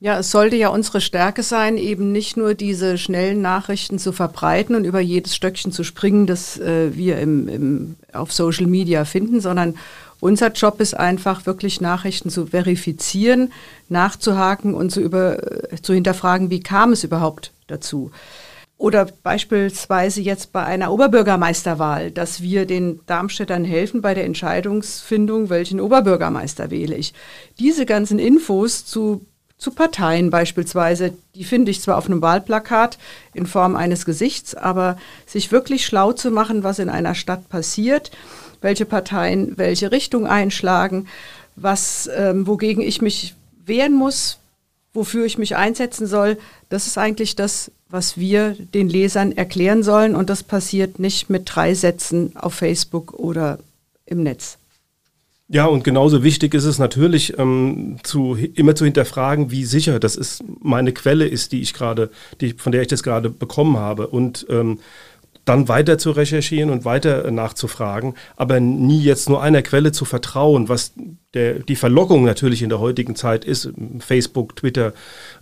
Ja, 0.00 0.18
es 0.18 0.30
sollte 0.30 0.56
ja 0.56 0.68
unsere 0.68 1.02
Stärke 1.02 1.42
sein, 1.42 1.76
eben 1.76 2.10
nicht 2.10 2.38
nur 2.38 2.54
diese 2.54 2.96
schnellen 2.96 3.42
Nachrichten 3.42 3.98
zu 3.98 4.12
verbreiten 4.12 4.74
und 4.74 4.84
über 4.84 4.98
jedes 4.98 5.36
Stöckchen 5.36 5.72
zu 5.72 5.84
springen, 5.84 6.26
das 6.26 6.58
äh, 6.58 6.96
wir 6.96 7.18
im, 7.20 7.48
im, 7.48 7.96
auf 8.14 8.32
Social 8.32 8.66
Media 8.66 9.04
finden, 9.04 9.42
sondern 9.42 9.74
unser 10.22 10.52
Job 10.52 10.80
ist 10.80 10.94
einfach 10.94 11.46
wirklich 11.46 11.80
Nachrichten 11.80 12.30
zu 12.30 12.46
verifizieren, 12.46 13.52
nachzuhaken 13.88 14.72
und 14.72 14.90
zu, 14.90 15.00
über, 15.00 15.72
äh, 15.72 15.82
zu 15.82 15.92
hinterfragen, 15.92 16.48
wie 16.48 16.60
kam 16.60 16.92
es 16.92 17.02
überhaupt 17.02 17.50
dazu. 17.66 18.12
Oder 18.76 19.08
beispielsweise 19.24 20.20
jetzt 20.20 20.52
bei 20.52 20.62
einer 20.62 20.92
Oberbürgermeisterwahl, 20.92 22.12
dass 22.12 22.40
wir 22.40 22.66
den 22.66 23.00
Darmstädtern 23.06 23.64
helfen 23.64 24.00
bei 24.00 24.14
der 24.14 24.24
Entscheidungsfindung, 24.24 25.50
welchen 25.50 25.80
Oberbürgermeister 25.80 26.70
wähle 26.70 26.94
ich. 26.94 27.14
Diese 27.58 27.84
ganzen 27.84 28.20
Infos 28.20 28.84
zu 28.84 29.26
zu 29.58 29.70
Parteien 29.70 30.30
beispielsweise. 30.30 31.12
Die 31.36 31.44
finde 31.44 31.70
ich 31.70 31.80
zwar 31.80 31.96
auf 31.96 32.06
einem 32.06 32.20
Wahlplakat 32.20 32.98
in 33.32 33.46
Form 33.46 33.76
eines 33.76 34.04
Gesichts, 34.04 34.56
aber 34.56 34.96
sich 35.24 35.52
wirklich 35.52 35.86
schlau 35.86 36.12
zu 36.12 36.32
machen, 36.32 36.64
was 36.64 36.80
in 36.80 36.88
einer 36.88 37.14
Stadt 37.14 37.48
passiert, 37.48 38.10
welche 38.62 38.84
Parteien 38.84 39.52
welche 39.56 39.92
Richtung 39.92 40.26
einschlagen, 40.26 41.06
was, 41.56 42.08
ähm, 42.16 42.46
wogegen 42.46 42.82
ich 42.82 43.02
mich 43.02 43.34
wehren 43.64 43.94
muss, 43.94 44.38
wofür 44.94 45.24
ich 45.24 45.38
mich 45.38 45.56
einsetzen 45.56 46.06
soll. 46.06 46.38
Das 46.68 46.86
ist 46.86 46.98
eigentlich 46.98 47.36
das, 47.36 47.70
was 47.88 48.16
wir 48.16 48.56
den 48.74 48.88
Lesern 48.88 49.32
erklären 49.32 49.82
sollen. 49.82 50.16
Und 50.16 50.30
das 50.30 50.42
passiert 50.42 50.98
nicht 50.98 51.30
mit 51.30 51.42
drei 51.46 51.74
Sätzen 51.74 52.32
auf 52.36 52.54
Facebook 52.54 53.12
oder 53.14 53.58
im 54.06 54.22
Netz. 54.22 54.58
Ja, 55.48 55.66
und 55.66 55.84
genauso 55.84 56.22
wichtig 56.24 56.54
ist 56.54 56.64
es 56.64 56.78
natürlich, 56.78 57.38
ähm, 57.38 57.98
zu, 58.02 58.36
immer 58.54 58.74
zu 58.74 58.86
hinterfragen, 58.86 59.50
wie 59.50 59.66
sicher 59.66 60.00
das 60.00 60.16
ist, 60.16 60.42
meine 60.62 60.92
Quelle 60.92 61.26
ist, 61.26 61.52
die 61.52 61.60
ich 61.60 61.74
gerade, 61.74 62.10
die, 62.40 62.54
von 62.54 62.72
der 62.72 62.80
ich 62.80 62.88
das 62.88 63.02
gerade 63.02 63.28
bekommen 63.28 63.76
habe. 63.76 64.06
Und 64.06 64.46
ähm, 64.48 64.78
dann 65.44 65.68
weiter 65.68 65.98
zu 65.98 66.12
recherchieren 66.12 66.70
und 66.70 66.84
weiter 66.84 67.30
nachzufragen, 67.30 68.14
aber 68.36 68.60
nie 68.60 69.02
jetzt 69.02 69.28
nur 69.28 69.42
einer 69.42 69.62
Quelle 69.62 69.92
zu 69.92 70.04
vertrauen, 70.04 70.68
was 70.68 70.92
der, 71.34 71.60
die 71.60 71.76
Verlockung 71.76 72.24
natürlich 72.24 72.62
in 72.62 72.68
der 72.68 72.78
heutigen 72.78 73.16
Zeit 73.16 73.44
ist, 73.44 73.70
Facebook, 74.00 74.54
Twitter, 74.56 74.92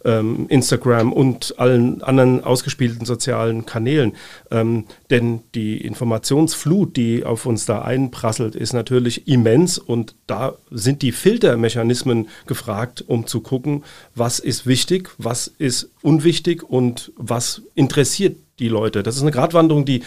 ähm, 0.04 0.46
Instagram 0.48 1.12
und 1.12 1.58
allen 1.58 2.02
anderen 2.02 2.44
ausgespielten 2.44 3.04
sozialen 3.04 3.66
Kanälen. 3.66 4.12
Ähm, 4.50 4.84
denn 5.10 5.40
die 5.54 5.78
Informationsflut, 5.78 6.96
die 6.96 7.24
auf 7.24 7.44
uns 7.44 7.66
da 7.66 7.82
einprasselt, 7.82 8.54
ist 8.54 8.72
natürlich 8.72 9.26
immens 9.26 9.78
und 9.78 10.14
da 10.26 10.54
sind 10.70 11.02
die 11.02 11.12
Filtermechanismen 11.12 12.28
gefragt, 12.46 13.04
um 13.06 13.26
zu 13.26 13.40
gucken, 13.40 13.82
was 14.14 14.38
ist 14.38 14.66
wichtig, 14.66 15.10
was 15.18 15.48
ist 15.48 15.90
unwichtig 16.02 16.62
und 16.62 17.12
was 17.16 17.62
interessiert 17.74 18.36
die 18.60 18.68
Leute. 18.68 19.02
Das 19.02 19.16
ist 19.16 19.22
eine 19.22 19.30
Gratwanderung, 19.30 19.84
die 19.84 20.02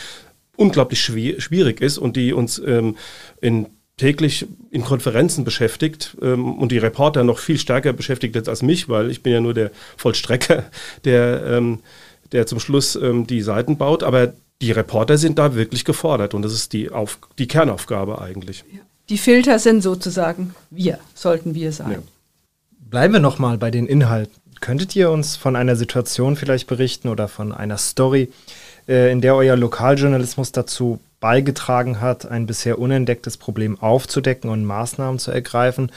unglaublich 0.55 1.01
schwierig 1.01 1.81
ist 1.81 1.97
und 1.97 2.15
die 2.15 2.31
uns 2.31 2.59
ähm, 2.59 2.95
in 3.41 3.67
täglich 3.97 4.47
in 4.71 4.83
Konferenzen 4.83 5.43
beschäftigt 5.43 6.17
ähm, 6.21 6.57
und 6.57 6.71
die 6.71 6.77
Reporter 6.77 7.23
noch 7.23 7.39
viel 7.39 7.57
stärker 7.57 7.93
beschäftigt 7.93 8.35
jetzt 8.35 8.49
als 8.49 8.61
mich, 8.61 8.89
weil 8.89 9.11
ich 9.11 9.21
bin 9.21 9.33
ja 9.33 9.39
nur 9.39 9.53
der 9.53 9.71
Vollstrecker, 9.97 10.63
der, 11.05 11.45
ähm, 11.45 11.79
der 12.31 12.47
zum 12.47 12.59
Schluss 12.59 12.95
ähm, 12.95 13.27
die 13.27 13.41
Seiten 13.41 13.77
baut. 13.77 14.03
Aber 14.03 14.33
die 14.61 14.71
Reporter 14.71 15.17
sind 15.17 15.37
da 15.39 15.55
wirklich 15.55 15.85
gefordert 15.85 16.33
und 16.33 16.41
das 16.41 16.53
ist 16.53 16.73
die, 16.73 16.89
Auf 16.89 17.19
die 17.37 17.47
Kernaufgabe 17.47 18.21
eigentlich. 18.21 18.63
Die 19.09 19.17
Filter 19.17 19.59
sind 19.59 19.81
sozusagen 19.83 20.55
wir, 20.69 20.99
sollten 21.13 21.53
wir 21.53 21.71
sein. 21.71 21.91
Ja. 21.91 21.97
Bleiben 22.89 23.13
wir 23.13 23.19
nochmal 23.19 23.57
bei 23.57 23.69
den 23.69 23.85
Inhalten. 23.85 24.42
Könntet 24.63 24.95
ihr 24.95 25.11
uns 25.11 25.35
von 25.35 25.57
einer 25.57 25.75
Situation 25.75 26.37
vielleicht 26.37 26.67
berichten 26.67 27.09
oder 27.09 27.27
von 27.27 27.51
einer 27.51 27.77
Story, 27.77 28.31
äh, 28.87 29.11
in 29.11 29.19
der 29.19 29.35
euer 29.35 29.57
Lokaljournalismus 29.57 30.53
dazu 30.53 31.01
beigetragen 31.19 31.99
hat, 31.99 32.25
ein 32.25 32.45
bisher 32.45 32.79
unentdecktes 32.79 33.35
Problem 33.35 33.77
aufzudecken 33.81 34.49
und 34.49 34.63
Maßnahmen 34.63 35.19
zu 35.19 35.31
ergreifen? 35.31 35.91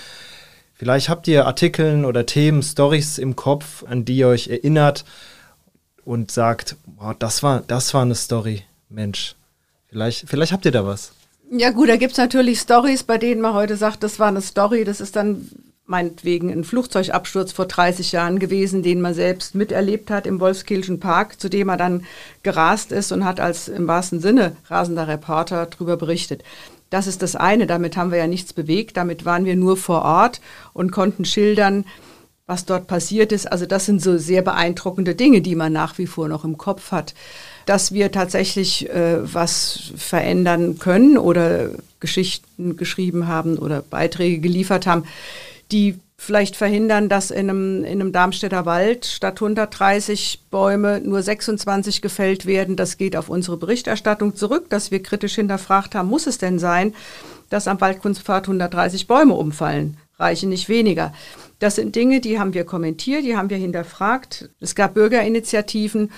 Vielleicht 0.74 1.08
habt 1.08 1.28
ihr 1.28 1.46
Artikeln 1.46 2.04
oder 2.04 2.26
Themen, 2.26 2.60
Stories 2.60 3.18
im 3.18 3.36
Kopf, 3.36 3.84
an 3.84 4.04
die 4.04 4.16
ihr 4.16 4.26
euch 4.26 4.48
erinnert 4.48 5.04
und 6.04 6.32
sagt, 6.32 6.74
oh, 6.98 7.12
das 7.16 7.44
war, 7.44 7.62
das 7.68 7.94
war 7.94 8.02
eine 8.02 8.16
Story, 8.16 8.64
Mensch. 8.88 9.36
Vielleicht, 9.90 10.28
vielleicht 10.28 10.50
habt 10.50 10.64
ihr 10.64 10.72
da 10.72 10.84
was. 10.84 11.12
Ja 11.52 11.70
gut, 11.70 11.88
da 11.88 11.94
gibt 11.94 12.12
es 12.12 12.18
natürlich 12.18 12.58
Stories, 12.58 13.04
bei 13.04 13.16
denen 13.16 13.40
man 13.40 13.54
heute 13.54 13.76
sagt, 13.76 14.02
das 14.02 14.18
war 14.18 14.26
eine 14.26 14.42
Story. 14.42 14.82
Das 14.82 15.00
ist 15.00 15.14
dann 15.14 15.48
meinetwegen 15.86 16.50
ein 16.50 16.64
Flugzeugabsturz 16.64 17.52
vor 17.52 17.66
30 17.66 18.12
Jahren 18.12 18.38
gewesen, 18.38 18.82
den 18.82 19.00
man 19.00 19.14
selbst 19.14 19.54
miterlebt 19.54 20.10
hat 20.10 20.26
im 20.26 20.40
Wolfskirchen 20.40 21.00
Park, 21.00 21.40
zu 21.40 21.48
dem 21.48 21.68
er 21.68 21.76
dann 21.76 22.04
gerast 22.42 22.92
ist 22.92 23.12
und 23.12 23.24
hat 23.24 23.40
als 23.40 23.68
im 23.68 23.86
wahrsten 23.86 24.20
Sinne 24.20 24.56
rasender 24.66 25.06
Reporter 25.06 25.66
darüber 25.66 25.96
berichtet. 25.96 26.42
Das 26.90 27.06
ist 27.06 27.22
das 27.22 27.36
eine, 27.36 27.66
damit 27.66 27.96
haben 27.96 28.10
wir 28.10 28.18
ja 28.18 28.26
nichts 28.26 28.52
bewegt, 28.52 28.96
damit 28.96 29.24
waren 29.24 29.44
wir 29.44 29.56
nur 29.56 29.76
vor 29.76 30.02
Ort 30.02 30.40
und 30.72 30.92
konnten 30.92 31.24
schildern, 31.24 31.84
was 32.46 32.64
dort 32.64 32.86
passiert 32.86 33.32
ist. 33.32 33.50
Also 33.50 33.66
das 33.66 33.86
sind 33.86 34.00
so 34.00 34.18
sehr 34.18 34.42
beeindruckende 34.42 35.14
Dinge, 35.14 35.40
die 35.40 35.56
man 35.56 35.72
nach 35.72 35.98
wie 35.98 36.06
vor 36.06 36.28
noch 36.28 36.44
im 36.44 36.56
Kopf 36.56 36.92
hat. 36.92 37.14
Dass 37.64 37.92
wir 37.92 38.12
tatsächlich 38.12 38.88
äh, 38.88 39.18
was 39.20 39.90
verändern 39.96 40.78
können 40.78 41.18
oder 41.18 41.70
Geschichten 41.98 42.76
geschrieben 42.76 43.26
haben 43.26 43.58
oder 43.58 43.82
Beiträge 43.82 44.38
geliefert 44.38 44.86
haben, 44.86 45.04
die 45.72 45.98
vielleicht 46.18 46.56
verhindern, 46.56 47.08
dass 47.08 47.30
in 47.30 47.50
einem, 47.50 47.84
in 47.84 48.00
einem 48.00 48.12
Darmstädter 48.12 48.64
Wald 48.64 49.04
statt 49.04 49.36
130 49.36 50.44
Bäume 50.50 51.00
nur 51.00 51.22
26 51.22 52.00
gefällt 52.00 52.46
werden. 52.46 52.76
Das 52.76 52.96
geht 52.96 53.16
auf 53.16 53.28
unsere 53.28 53.56
Berichterstattung 53.56 54.34
zurück, 54.34 54.70
dass 54.70 54.90
wir 54.90 55.02
kritisch 55.02 55.34
hinterfragt 55.34 55.94
haben, 55.94 56.08
muss 56.08 56.26
es 56.26 56.38
denn 56.38 56.58
sein, 56.58 56.94
dass 57.50 57.68
am 57.68 57.80
Waldkunstpfad 57.80 58.44
130 58.44 59.06
Bäume 59.06 59.34
umfallen? 59.34 59.98
Reichen 60.18 60.48
nicht 60.48 60.68
weniger. 60.68 61.12
Das 61.58 61.76
sind 61.76 61.94
Dinge, 61.94 62.20
die 62.20 62.38
haben 62.38 62.54
wir 62.54 62.64
kommentiert, 62.64 63.24
die 63.24 63.36
haben 63.36 63.50
wir 63.50 63.58
hinterfragt. 63.58 64.48
Es 64.60 64.74
gab 64.74 64.94
Bürgerinitiativen. 64.94 66.10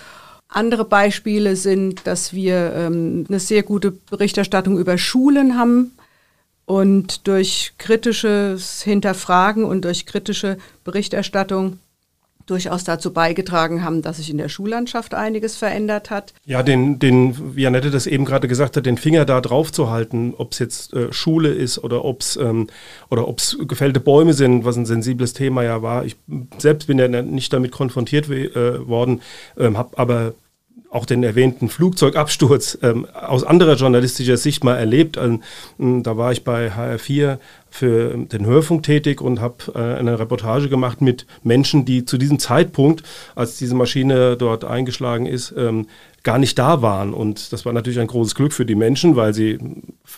Andere 0.49 0.85
Beispiele 0.85 1.57
sind, 1.57 2.07
dass 2.07 2.33
wir 2.33 2.73
ähm, 2.75 3.26
eine 3.28 3.40
sehr 3.40 3.62
gute 3.64 3.90
Berichterstattung 3.90 4.78
über 4.78 4.97
Schulen 4.97 5.59
haben 5.59 5.98
und 6.68 7.26
durch 7.26 7.72
kritisches 7.78 8.82
Hinterfragen 8.82 9.64
und 9.64 9.87
durch 9.87 10.04
kritische 10.04 10.58
Berichterstattung 10.84 11.78
durchaus 12.44 12.84
dazu 12.84 13.10
beigetragen 13.10 13.82
haben, 13.82 14.02
dass 14.02 14.18
sich 14.18 14.28
in 14.28 14.37
der 14.37 14.50
Schullandschaft 14.50 15.14
einiges 15.14 15.56
verändert 15.56 16.10
hat. 16.10 16.34
Ja, 16.44 16.62
den, 16.62 16.98
den 16.98 17.56
wie 17.56 17.66
Annette 17.66 17.90
das 17.90 18.06
eben 18.06 18.26
gerade 18.26 18.48
gesagt 18.48 18.76
hat, 18.76 18.84
den 18.84 18.98
Finger 18.98 19.25
da 19.25 19.40
drauf 19.40 19.72
zu 19.72 19.88
halten, 19.88 20.34
ob 20.37 20.52
es 20.52 20.58
jetzt 20.58 20.92
äh, 20.92 21.10
Schule 21.10 21.48
ist 21.48 21.78
oder 21.78 22.04
ob 22.04 22.20
es 22.20 22.37
ähm, 22.37 22.66
oder 23.08 23.28
ob 23.28 23.38
es 23.38 23.56
gefällte 23.66 24.00
Bäume 24.00 24.34
sind, 24.34 24.66
was 24.66 24.76
ein 24.76 24.87
sensibles 24.87 25.32
Thema 25.32 25.62
ja 25.62 25.80
war. 25.80 26.04
Ich 26.04 26.16
selbst 26.58 26.87
bin 26.87 26.98
ja 26.98 27.08
nicht 27.08 27.50
damit 27.50 27.72
konfrontiert 27.72 28.28
äh, 28.28 28.87
worden, 28.87 29.22
ähm, 29.56 29.78
habe 29.78 29.96
aber 29.96 30.34
auch 30.90 31.04
den 31.04 31.23
erwähnten 31.23 31.68
Flugzeugabsturz 31.68 32.78
ähm, 32.82 33.06
aus 33.12 33.44
anderer 33.44 33.75
journalistischer 33.75 34.37
Sicht 34.37 34.64
mal 34.64 34.76
erlebt. 34.76 35.18
Ähm, 35.18 35.42
da 36.02 36.16
war 36.16 36.32
ich 36.32 36.44
bei 36.44 36.73
HR4 36.73 37.38
für 37.70 38.16
den 38.16 38.47
Hörfunk 38.47 38.82
tätig 38.82 39.20
und 39.20 39.40
habe 39.40 39.73
äh, 39.75 39.99
eine 39.99 40.18
Reportage 40.18 40.68
gemacht 40.68 41.00
mit 41.00 41.26
Menschen, 41.42 41.85
die 41.85 42.04
zu 42.04 42.16
diesem 42.16 42.38
Zeitpunkt, 42.38 43.02
als 43.35 43.56
diese 43.56 43.75
Maschine 43.75 44.37
dort 44.37 44.64
eingeschlagen 44.64 45.26
ist, 45.26 45.52
ähm, 45.56 45.87
gar 46.23 46.38
nicht 46.38 46.58
da 46.58 46.82
waren. 46.82 47.14
Und 47.14 47.52
das 47.52 47.64
war 47.64 47.73
natürlich 47.73 48.00
ein 48.00 48.06
großes 48.06 48.35
Glück 48.35 48.52
für 48.52 48.66
die 48.66 48.75
Menschen, 48.75 49.16
weil 49.16 49.35
sie 49.35 49.58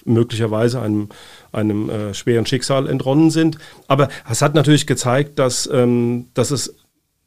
möglicherweise 0.05 0.81
einem, 0.81 1.09
einem 1.53 1.91
äh, 1.91 2.15
schweren 2.15 2.47
Schicksal 2.47 2.89
entronnen 2.89 3.31
sind. 3.31 3.59
Aber 3.89 4.09
es 4.29 4.41
hat 4.43 4.55
natürlich 4.55 4.87
gezeigt, 4.87 5.39
dass, 5.39 5.69
ähm, 5.73 6.27
dass 6.35 6.51
es 6.53 6.75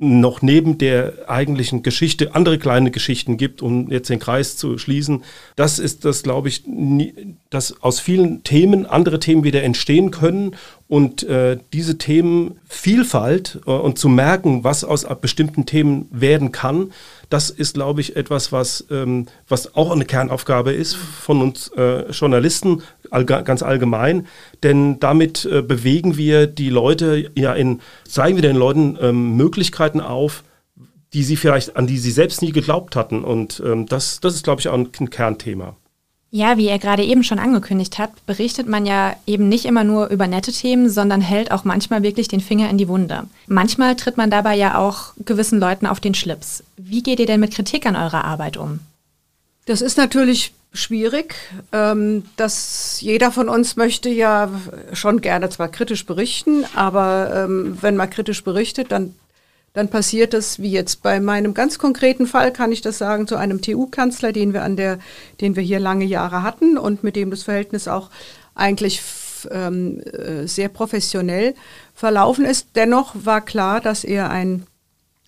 noch 0.04 0.42
neben 0.42 0.78
der 0.78 1.30
eigentlichen 1.30 1.84
Geschichte 1.84 2.36
andere 2.36 2.60
kleine 2.60 2.92
Geschichten 2.92 3.38
gibt, 3.38 3.62
um 3.62 3.92
jetzt 3.92 4.10
den 4.10 4.20
Kreis 4.20 4.58
zu 4.58 4.78
schließen. 4.78 5.24
Das 5.56 5.80
ist 5.80 6.06
das, 6.06 6.24
glaube 6.24 6.50
ich, 6.50 6.64
dass 7.50 7.82
aus 7.82 8.00
vielen 8.00 8.44
Themen 8.44 8.86
andere 8.86 9.20
Themen 9.20 9.44
wieder 9.44 9.64
entstehen 9.64 10.12
können 10.12 10.56
und 10.88 11.24
äh, 11.24 11.58
diese 11.72 11.98
Themenvielfalt 11.98 13.62
äh, 13.66 13.72
und 13.72 13.98
zu 13.98 14.10
merken, 14.10 14.64
was 14.64 14.84
aus 14.84 15.08
bestimmten 15.22 15.66
Themen 15.66 16.08
werden 16.12 16.52
kann, 16.52 16.92
das 17.30 17.50
ist, 17.50 17.74
glaube 17.74 18.02
ich, 18.02 18.16
etwas, 18.16 18.52
was, 18.52 18.86
ähm, 18.92 19.26
was 19.48 19.76
auch 19.76 19.92
eine 19.92 20.06
Kernaufgabe 20.06 20.72
ist 20.72 20.96
von 20.96 21.42
uns 21.42 21.70
äh, 21.70 22.12
Journalisten, 22.12 22.84
all, 23.14 23.26
ganz 23.26 23.64
allgemein. 23.64 24.28
Denn 24.64 25.00
damit 25.00 25.46
äh, 25.46 25.62
bewegen 25.62 26.18
wir 26.18 26.48
die 26.48 26.70
Leute 26.70 27.32
ja 27.36 27.54
in, 27.54 27.82
zeigen 28.08 28.36
wir 28.36 28.42
den 28.42 28.56
Leuten 28.56 28.98
ähm, 29.02 29.36
Möglichkeiten 29.38 30.02
auf, 30.02 30.44
die 31.14 31.24
sie 31.24 31.36
vielleicht, 31.36 31.76
an 31.76 31.88
die 31.88 31.98
sie 32.00 32.12
selbst 32.12 32.42
nie 32.42 32.52
geglaubt 32.52 32.96
hatten. 32.96 33.24
Und 33.24 33.62
ähm, 33.66 33.86
das, 33.86 34.20
das 34.20 34.36
ist, 34.36 34.44
glaube 34.44 34.62
ich, 34.62 34.68
auch 34.68 34.74
ein, 34.74 34.90
ein 35.00 35.10
Kernthema. 35.10 35.76
Ja, 36.36 36.58
wie 36.58 36.68
er 36.68 36.80
gerade 36.80 37.04
eben 37.04 37.24
schon 37.24 37.38
angekündigt 37.38 38.00
hat, 38.00 38.26
berichtet 38.26 38.68
man 38.68 38.88
ja 38.88 39.16
eben 39.28 39.50
nicht 39.50 39.66
immer 39.66 39.84
nur 39.84 40.08
über 40.08 40.26
nette 40.26 40.52
Themen, 40.52 40.90
sondern 40.90 41.22
hält 41.22 41.52
auch 41.52 41.64
manchmal 41.64 42.02
wirklich 42.02 42.28
den 42.28 42.42
Finger 42.42 42.72
in 42.72 42.80
die 42.80 42.88
Wunde. 42.88 43.26
Manchmal 43.46 43.96
tritt 43.96 44.18
man 44.18 44.32
dabei 44.32 44.56
ja 44.56 44.80
auch 44.80 45.14
gewissen 45.24 45.60
Leuten 45.60 45.86
auf 45.86 46.00
den 46.00 46.16
Schlips. 46.16 46.64
Wie 46.76 47.04
geht 47.04 47.20
ihr 47.20 47.28
denn 47.28 47.40
mit 47.40 47.54
Kritik 47.54 47.86
an 47.86 47.96
eurer 47.96 48.26
Arbeit 48.26 48.58
um? 48.58 48.80
Das 49.68 49.82
ist 49.82 49.96
natürlich 49.96 50.54
schwierig. 50.74 51.36
Ähm, 51.72 52.24
dass 52.36 53.00
jeder 53.02 53.32
von 53.32 53.50
uns 53.50 53.76
möchte 53.76 54.10
ja 54.10 54.50
schon 54.94 55.22
gerne 55.22 55.50
zwar 55.50 55.70
kritisch 55.70 56.06
berichten, 56.06 56.66
aber 56.76 57.46
ähm, 57.46 57.78
wenn 57.82 57.96
man 57.96 58.10
kritisch 58.10 58.44
berichtet, 58.44 58.92
dann 58.92 59.14
dann 59.74 59.90
passiert 59.90 60.36
es, 60.36 60.60
wie 60.60 60.72
jetzt 60.72 61.02
bei 61.02 61.20
meinem 61.20 61.56
ganz 61.56 61.80
konkreten 61.80 62.28
Fall, 62.28 62.54
kann 62.54 62.72
ich 62.72 62.82
das 62.82 63.00
sagen, 63.00 63.28
zu 63.28 63.38
einem 63.38 63.60
TU-Kanzler, 63.60 64.32
den 64.32 64.54
wir 64.54 64.62
an 64.62 64.78
der, 64.78 65.00
den 65.42 65.56
wir 65.56 65.64
hier 65.64 65.80
lange 65.80 66.06
Jahre 66.06 66.44
hatten 66.44 66.78
und 66.78 67.04
mit 67.04 67.16
dem 67.16 67.32
das 67.32 67.42
Verhältnis 67.42 67.88
auch 67.88 68.12
eigentlich 68.54 69.02
ähm, 69.50 70.00
äh, 70.02 70.48
sehr 70.48 70.70
professionell 70.70 71.56
verlaufen 71.96 72.46
ist. 72.46 72.68
Dennoch 72.76 73.16
war 73.16 73.42
klar, 73.42 73.82
dass 73.82 74.04
er 74.04 74.30
einen 74.30 74.68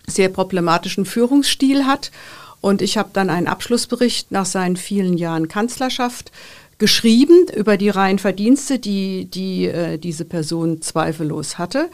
sehr 0.06 0.28
problematischen 0.28 1.04
Führungsstil 1.04 1.84
hat. 1.84 2.12
Und 2.66 2.82
ich 2.82 2.98
habe 2.98 3.10
dann 3.12 3.30
einen 3.30 3.46
Abschlussbericht 3.46 4.32
nach 4.32 4.44
seinen 4.44 4.74
vielen 4.74 5.16
Jahren 5.18 5.46
Kanzlerschaft 5.46 6.32
geschrieben 6.78 7.46
über 7.54 7.76
die 7.76 7.90
reinen 7.90 8.18
Verdienste, 8.18 8.80
die, 8.80 9.26
die 9.26 9.66
äh, 9.66 9.98
diese 9.98 10.24
Person 10.24 10.82
zweifellos 10.82 11.58
hatte. 11.58 11.88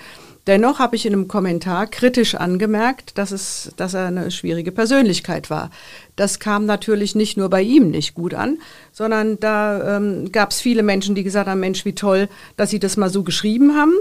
Dennoch 0.46 0.78
habe 0.78 0.96
ich 0.96 1.04
in 1.04 1.12
einem 1.12 1.28
Kommentar 1.28 1.88
kritisch 1.88 2.36
angemerkt, 2.36 3.18
dass, 3.18 3.32
es, 3.32 3.72
dass 3.76 3.92
er 3.92 4.06
eine 4.06 4.30
schwierige 4.30 4.72
Persönlichkeit 4.72 5.50
war. 5.50 5.70
Das 6.16 6.38
kam 6.38 6.64
natürlich 6.64 7.14
nicht 7.14 7.36
nur 7.36 7.50
bei 7.50 7.60
ihm 7.60 7.90
nicht 7.90 8.14
gut 8.14 8.32
an, 8.32 8.56
sondern 8.92 9.38
da 9.40 9.98
ähm, 9.98 10.32
gab 10.32 10.52
es 10.52 10.62
viele 10.62 10.82
Menschen, 10.82 11.14
die 11.14 11.22
gesagt 11.22 11.50
haben, 11.50 11.60
Mensch, 11.60 11.84
wie 11.84 11.94
toll, 11.94 12.30
dass 12.56 12.70
Sie 12.70 12.80
das 12.80 12.96
mal 12.96 13.10
so 13.10 13.24
geschrieben 13.24 13.76
haben. 13.76 13.92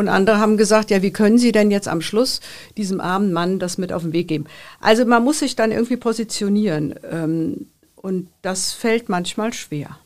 Und 0.00 0.08
andere 0.08 0.38
haben 0.38 0.56
gesagt, 0.56 0.90
ja, 0.90 1.02
wie 1.02 1.10
können 1.10 1.36
Sie 1.36 1.52
denn 1.52 1.70
jetzt 1.70 1.86
am 1.86 2.00
Schluss 2.00 2.40
diesem 2.78 3.02
armen 3.02 3.34
Mann 3.34 3.58
das 3.58 3.76
mit 3.76 3.92
auf 3.92 4.00
den 4.00 4.14
Weg 4.14 4.28
geben? 4.28 4.46
Also 4.80 5.04
man 5.04 5.22
muss 5.22 5.40
sich 5.40 5.56
dann 5.56 5.72
irgendwie 5.72 5.98
positionieren. 5.98 6.94
Ähm, 7.10 7.66
und 7.96 8.28
das 8.40 8.72
fällt 8.72 9.10
manchmal 9.10 9.52
schwer. 9.52 9.98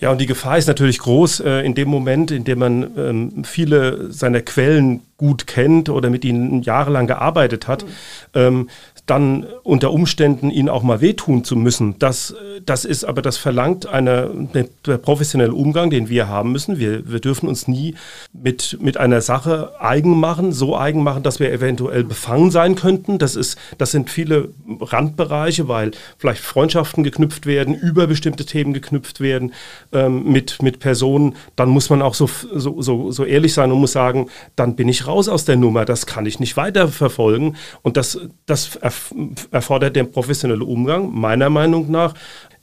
Ja, 0.00 0.10
und 0.10 0.20
die 0.20 0.26
Gefahr 0.26 0.58
ist 0.58 0.66
natürlich 0.66 0.98
groß 0.98 1.40
äh, 1.40 1.60
in 1.60 1.76
dem 1.76 1.88
Moment, 1.88 2.32
in 2.32 2.42
dem 2.42 2.58
man 2.58 2.90
ähm, 2.96 3.44
viele 3.44 4.12
seiner 4.12 4.40
Quellen 4.40 5.02
gut 5.16 5.46
kennt 5.46 5.88
oder 5.88 6.10
mit 6.10 6.24
ihnen 6.24 6.62
jahrelang 6.62 7.06
gearbeitet 7.06 7.68
hat, 7.68 7.84
mhm. 7.84 7.90
ähm, 8.34 8.70
dann 9.06 9.46
unter 9.64 9.92
Umständen 9.92 10.50
ihnen 10.50 10.70
auch 10.70 10.82
mal 10.82 11.02
wehtun 11.02 11.44
zu 11.44 11.56
müssen. 11.56 11.98
Das, 11.98 12.34
das 12.64 12.86
ist 12.86 13.04
aber, 13.04 13.20
das 13.20 13.36
verlangt 13.36 13.86
eine, 13.86 14.30
der 14.86 14.96
professionelle 14.96 15.52
Umgang, 15.52 15.90
den 15.90 16.08
wir 16.08 16.26
haben 16.26 16.52
müssen. 16.52 16.78
Wir, 16.78 17.10
wir 17.10 17.20
dürfen 17.20 17.46
uns 17.46 17.68
nie 17.68 17.96
mit, 18.32 18.78
mit 18.80 18.96
einer 18.96 19.20
Sache 19.20 19.72
eigen 19.78 20.18
machen, 20.18 20.52
so 20.52 20.74
eigen 20.74 21.02
machen, 21.02 21.22
dass 21.22 21.38
wir 21.38 21.52
eventuell 21.52 22.02
befangen 22.02 22.50
sein 22.50 22.76
könnten. 22.76 23.18
Das, 23.18 23.36
ist, 23.36 23.58
das 23.76 23.90
sind 23.90 24.08
viele 24.08 24.48
Randbereiche, 24.80 25.68
weil 25.68 25.90
vielleicht 26.16 26.40
Freundschaften 26.40 27.04
geknüpft 27.04 27.44
werden, 27.44 27.74
über 27.74 28.06
bestimmte 28.06 28.46
Themen 28.46 28.72
geknüpft 28.72 29.20
werden 29.20 29.52
ähm, 29.92 30.32
mit, 30.32 30.62
mit 30.62 30.78
Personen. 30.78 31.36
Dann 31.56 31.68
muss 31.68 31.90
man 31.90 32.00
auch 32.00 32.14
so, 32.14 32.30
so, 32.54 32.80
so, 32.80 33.10
so 33.10 33.24
ehrlich 33.26 33.52
sein 33.52 33.70
und 33.70 33.80
muss 33.80 33.92
sagen, 33.92 34.30
dann 34.56 34.76
bin 34.76 34.88
ich 34.88 35.06
raus 35.06 35.28
aus 35.28 35.44
der 35.44 35.56
Nummer. 35.56 35.84
Das 35.84 36.06
kann 36.06 36.24
ich 36.24 36.40
nicht 36.40 36.56
weiterverfolgen. 36.56 37.56
Und 37.82 37.98
das, 37.98 38.18
das 38.46 38.76
erfordert 38.76 38.93
den 39.90 40.10
professionellen 40.10 40.62
Umgang. 40.62 41.12
Meiner 41.12 41.50
Meinung 41.50 41.90
nach 41.90 42.14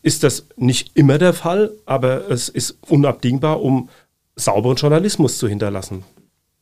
ist 0.01 0.23
das 0.23 0.47
nicht 0.55 0.91
immer 0.95 1.17
der 1.17 1.33
Fall, 1.33 1.71
aber 1.85 2.29
es 2.29 2.50
ist 2.50 2.77
unabdingbar, 2.88 3.61
um 3.61 3.89
sauberen 4.35 4.77
Journalismus 4.77 5.38
zu 5.38 5.47
hinterlassen. 5.47 6.03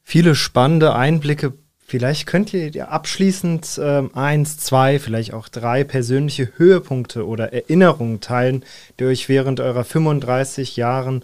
Viele 0.03 0.35
spannende 0.35 0.95
Einblicke. 0.95 1.53
Vielleicht 1.85 2.27
könnt 2.27 2.53
ihr 2.53 2.91
abschließend 2.91 3.79
äh, 3.79 4.03
eins, 4.13 4.57
zwei, 4.57 4.99
vielleicht 4.99 5.33
auch 5.33 5.47
drei 5.49 5.83
persönliche 5.83 6.51
Höhepunkte 6.57 7.25
oder 7.25 7.51
Erinnerungen 7.53 8.19
teilen, 8.19 8.63
die 8.99 9.05
euch 9.05 9.29
während 9.29 9.59
eurer 9.59 9.83
35 9.83 10.75
Jahren 10.77 11.23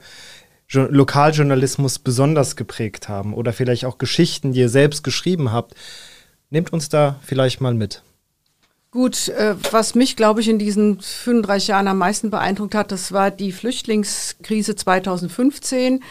jo 0.68 0.88
Lokaljournalismus 0.90 2.00
besonders 2.00 2.56
geprägt 2.56 3.10
haben 3.10 3.34
oder 3.34 3.54
vielleicht 3.54 3.86
auch 3.86 3.98
Geschichten, 4.00 4.54
die 4.54 4.62
ihr 4.62 4.70
selbst 4.70 5.04
geschrieben 5.04 5.52
habt. 5.52 5.76
Nehmt 6.50 6.74
uns 6.74 6.90
da 6.90 7.20
vielleicht 7.24 7.62
mal 7.62 7.74
mit. 7.74 8.02
Gut, 8.96 9.28
äh, 9.28 9.56
was 9.72 9.94
mich, 9.94 10.16
glaube 10.16 10.40
ich, 10.40 10.48
in 10.48 10.58
diesen 10.58 11.02
35 11.02 11.68
Jahren 11.68 11.90
am 11.90 11.98
meisten 11.98 12.30
beeindruckt 12.30 12.76
hat, 12.76 12.94
das 12.94 13.12
war 13.12 13.30
die 13.30 13.52
Flüchtlingskrise 13.52 14.78
2015. 14.78 16.02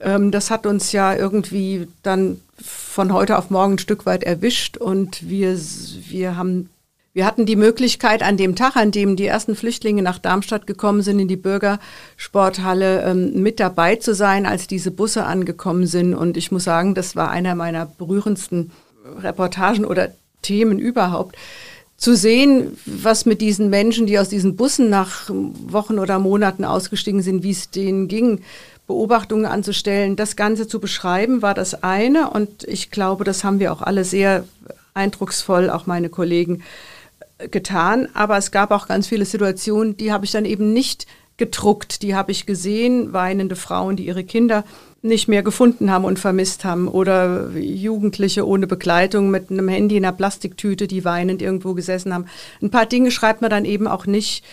Ähm, 0.00 0.30
das 0.30 0.50
hat 0.50 0.66
uns 0.66 0.92
ja 0.92 1.14
irgendwie 1.14 1.88
dann 2.02 2.38
von 2.62 3.14
heute 3.14 3.38
auf 3.38 3.48
morgen 3.48 3.76
ein 3.76 3.78
Stück 3.78 4.04
weit 4.04 4.22
erwischt 4.22 4.76
und 4.76 5.26
wir, 5.26 5.58
wir 6.10 6.36
haben 6.36 6.68
wir 7.14 7.24
hatten 7.24 7.46
die 7.46 7.56
Möglichkeit 7.56 8.22
an 8.22 8.36
dem 8.36 8.54
Tag, 8.54 8.76
an 8.76 8.90
dem 8.90 9.16
die 9.16 9.24
ersten 9.24 9.56
Flüchtlinge 9.56 10.02
nach 10.02 10.18
Darmstadt 10.18 10.66
gekommen 10.66 11.00
sind, 11.00 11.18
in 11.18 11.28
die 11.28 11.36
Bürgersporthalle 11.36 13.02
ähm, 13.04 13.42
mit 13.42 13.60
dabei 13.60 13.96
zu 13.96 14.14
sein, 14.14 14.44
als 14.44 14.66
diese 14.66 14.90
Busse 14.90 15.24
angekommen 15.24 15.86
sind. 15.86 16.12
Und 16.12 16.36
ich 16.36 16.52
muss 16.52 16.64
sagen, 16.64 16.94
das 16.94 17.16
war 17.16 17.30
einer 17.30 17.54
meiner 17.54 17.86
berührendsten 17.86 18.72
Reportagen 19.22 19.86
oder 19.86 20.10
Themen 20.42 20.78
überhaupt 20.78 21.36
zu 21.96 22.14
sehen, 22.14 22.76
was 22.84 23.24
mit 23.24 23.40
diesen 23.40 23.70
Menschen, 23.70 24.06
die 24.06 24.18
aus 24.18 24.28
diesen 24.28 24.56
Bussen 24.56 24.90
nach 24.90 25.30
Wochen 25.30 25.98
oder 25.98 26.18
Monaten 26.18 26.64
ausgestiegen 26.64 27.22
sind, 27.22 27.42
wie 27.42 27.52
es 27.52 27.70
denen 27.70 28.06
ging, 28.08 28.42
Beobachtungen 28.86 29.46
anzustellen, 29.46 30.14
das 30.14 30.36
Ganze 30.36 30.68
zu 30.68 30.78
beschreiben, 30.78 31.42
war 31.42 31.54
das 31.54 31.82
eine. 31.82 32.30
Und 32.30 32.64
ich 32.64 32.90
glaube, 32.90 33.24
das 33.24 33.44
haben 33.44 33.58
wir 33.58 33.72
auch 33.72 33.82
alle 33.82 34.04
sehr 34.04 34.44
eindrucksvoll, 34.94 35.70
auch 35.70 35.86
meine 35.86 36.08
Kollegen, 36.08 36.62
äh, 37.38 37.48
getan. 37.48 38.08
Aber 38.14 38.36
es 38.36 38.50
gab 38.50 38.70
auch 38.70 38.86
ganz 38.86 39.08
viele 39.08 39.24
Situationen, 39.24 39.96
die 39.96 40.12
habe 40.12 40.24
ich 40.24 40.32
dann 40.32 40.44
eben 40.44 40.72
nicht 40.72 41.06
gedruckt, 41.36 42.02
die 42.02 42.14
habe 42.14 42.32
ich 42.32 42.46
gesehen, 42.46 43.12
weinende 43.12 43.56
Frauen, 43.56 43.96
die 43.96 44.06
ihre 44.06 44.24
Kinder 44.24 44.64
nicht 45.06 45.28
mehr 45.28 45.42
gefunden 45.42 45.90
haben 45.90 46.04
und 46.04 46.18
vermisst 46.18 46.64
haben 46.64 46.88
oder 46.88 47.50
Jugendliche 47.50 48.46
ohne 48.46 48.66
Begleitung 48.66 49.30
mit 49.30 49.50
einem 49.50 49.68
Handy 49.68 49.96
in 49.96 50.04
einer 50.04 50.16
Plastiktüte, 50.16 50.86
die 50.86 51.04
weinend 51.04 51.42
irgendwo 51.42 51.74
gesessen 51.74 52.12
haben. 52.12 52.26
Ein 52.60 52.70
paar 52.70 52.86
Dinge 52.86 53.10
schreibt 53.10 53.40
man 53.40 53.50
dann 53.50 53.64
eben 53.64 53.86
auch 53.86 54.06
nicht. 54.06 54.44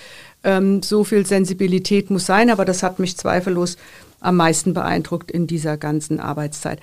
Ähm, 0.44 0.84
so 0.84 1.04
viel 1.04 1.26
Sensibilität 1.26 2.10
muss 2.10 2.26
sein, 2.26 2.50
aber 2.50 2.66
das 2.66 2.84
hat 2.84 3.00
mich 3.00 3.18
zweifellos 3.18 3.78
am 4.20 4.36
meisten 4.36 4.74
beeindruckt 4.74 5.32
in 5.32 5.48
dieser 5.48 5.78
ganzen 5.78 6.20
Arbeitszeit. 6.20 6.80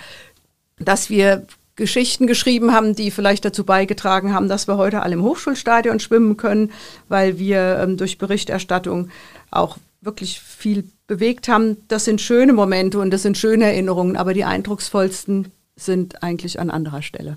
Dass 0.79 1.11
wir 1.11 1.47
Geschichten 1.77 2.27
geschrieben 2.27 2.73
haben, 2.73 2.95
die 2.95 3.11
vielleicht 3.11 3.45
dazu 3.45 3.65
beigetragen 3.65 4.35
haben, 4.35 4.49
dass 4.49 4.69
wir 4.69 4.77
heute 4.77 5.03
alle 5.03 5.15
im 5.15 5.23
Hochschulstadion 5.23 5.99
schwimmen 5.99 6.37
können, 6.37 6.73
weil 7.09 7.39
wir 7.39 7.79
ähm, 7.83 7.97
durch 7.97 8.19
Berichterstattung 8.19 9.09
auch 9.51 9.79
wirklich 10.03 10.41
viel 10.41 10.85
bewegt 11.11 11.49
haben, 11.49 11.77
das 11.89 12.05
sind 12.05 12.21
schöne 12.21 12.53
Momente 12.53 13.01
und 13.01 13.11
das 13.11 13.23
sind 13.23 13.37
schöne 13.37 13.65
Erinnerungen, 13.65 14.17
aber 14.17 14.33
die 14.33 14.45
eindrucksvollsten 14.45 15.49
sind 15.75 16.23
eigentlich 16.23 16.61
an 16.61 16.71
anderer 16.71 17.03
Stelle. 17.03 17.35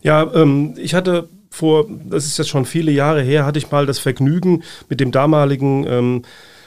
Ja, 0.00 0.32
ähm, 0.32 0.74
ich 0.78 0.94
hatte 0.94 1.28
vor, 1.50 1.86
das 2.06 2.24
ist 2.24 2.38
jetzt 2.38 2.48
schon 2.48 2.64
viele 2.64 2.90
Jahre 2.92 3.20
her, 3.20 3.44
hatte 3.44 3.58
ich 3.58 3.70
mal 3.70 3.84
das 3.84 3.98
Vergnügen 3.98 4.62
mit 4.88 5.00
dem 5.00 5.12
damaligen 5.12 5.86
ähm, 5.86 6.22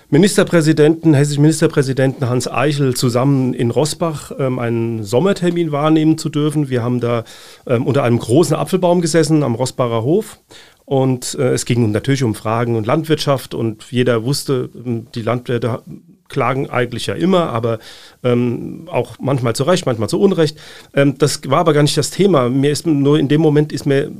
Ministerpräsidenten, 0.10 1.16
hessischen 1.16 1.42
Ministerpräsidenten 1.42 2.30
Hans 2.30 2.48
Eichel 2.48 2.96
zusammen 2.96 3.56
in 3.56 3.72
Rossbach 3.72 4.32
ähm, 4.38 4.60
einen 4.60 5.04
Sommertermin 5.04 5.72
wahrnehmen 5.72 6.20
zu 6.20 6.30
dürfen. 6.30 6.70
Wir 6.70 6.84
haben 6.84 7.00
da 7.00 7.24
ähm, 7.66 7.88
unter 7.88 8.04
einem 8.04 8.20
großen 8.20 8.56
Apfelbaum 8.56 9.02
gesessen 9.02 9.42
am 9.42 9.56
Rossbacher 9.56 10.04
Hof 10.04 10.40
und 10.86 11.36
äh, 11.38 11.50
es 11.50 11.66
ging 11.66 11.92
natürlich 11.92 12.24
um 12.24 12.34
Fragen 12.34 12.78
und 12.78 12.88
Landwirtschaft 12.88 13.54
und 13.54 13.84
jeder 13.92 14.24
wusste, 14.24 14.70
ähm, 14.74 15.08
die 15.14 15.22
Landwirte 15.22 15.82
klagen 16.30 16.70
eigentlich 16.70 17.08
ja 17.08 17.16
immer, 17.16 17.50
aber 17.50 17.80
ähm, 18.24 18.88
auch 18.92 19.16
manchmal 19.20 19.56
zu 19.56 19.64
Recht, 19.64 19.86
manchmal 19.86 20.10
zu 20.10 20.20
Unrecht. 20.20 20.58
Ähm, 20.94 21.18
das 21.18 21.42
war 21.48 21.60
aber 21.60 21.74
gar 21.74 21.84
nicht 21.84 21.98
das 21.98 22.12
Thema. 22.12 22.50
Mir 22.50 22.72
ist 22.72 22.86
nur 22.86 23.20
in 23.20 23.28
dem 23.28 23.42
Moment 23.42 23.72
ist 23.72 23.86
mir 23.86 24.12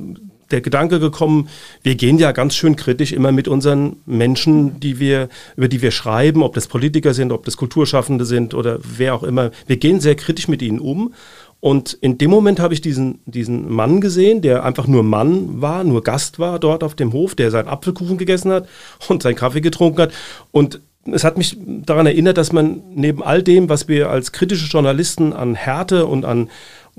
der 0.50 0.60
Gedanke 0.62 0.98
gekommen, 0.98 1.48
wir 1.82 1.94
gehen 1.94 2.18
ja 2.18 2.32
ganz 2.32 2.56
schön 2.56 2.74
kritisch 2.74 3.12
immer 3.12 3.32
mit 3.32 3.48
unseren 3.48 3.96
Menschen, 4.06 4.80
die 4.80 4.98
wir, 4.98 5.28
über 5.56 5.68
die 5.68 5.82
wir 5.82 5.90
schreiben, 5.90 6.42
ob 6.42 6.54
das 6.54 6.68
Politiker 6.68 7.12
sind, 7.12 7.32
ob 7.32 7.44
das 7.44 7.58
Kulturschaffende 7.58 8.24
sind 8.24 8.54
oder 8.54 8.78
wer 8.82 9.14
auch 9.14 9.24
immer. 9.24 9.50
Wir 9.66 9.76
gehen 9.76 10.00
sehr 10.00 10.14
kritisch 10.14 10.48
mit 10.48 10.62
ihnen 10.62 10.78
um 10.78 11.12
und 11.60 11.92
in 11.92 12.18
dem 12.18 12.30
Moment 12.30 12.60
habe 12.60 12.72
ich 12.72 12.80
diesen, 12.80 13.20
diesen 13.26 13.70
Mann 13.70 14.00
gesehen, 14.00 14.42
der 14.42 14.64
einfach 14.64 14.86
nur 14.86 15.02
Mann 15.02 15.60
war, 15.60 15.82
nur 15.82 16.04
Gast 16.04 16.38
war 16.38 16.58
dort 16.58 16.84
auf 16.84 16.94
dem 16.94 17.12
Hof, 17.12 17.34
der 17.34 17.50
seinen 17.50 17.68
Apfelkuchen 17.68 18.16
gegessen 18.16 18.52
hat 18.52 18.68
und 19.08 19.22
seinen 19.22 19.34
Kaffee 19.34 19.60
getrunken 19.60 20.02
hat. 20.02 20.12
Und 20.52 20.80
es 21.12 21.24
hat 21.24 21.38
mich 21.38 21.56
daran 21.58 22.06
erinnert, 22.06 22.38
dass 22.38 22.52
man 22.52 22.82
neben 22.94 23.22
all 23.22 23.42
dem, 23.42 23.68
was 23.68 23.88
wir 23.88 24.10
als 24.10 24.32
kritische 24.32 24.66
Journalisten 24.66 25.32
an 25.32 25.54
Härte 25.54 26.06
und 26.06 26.24
an 26.24 26.48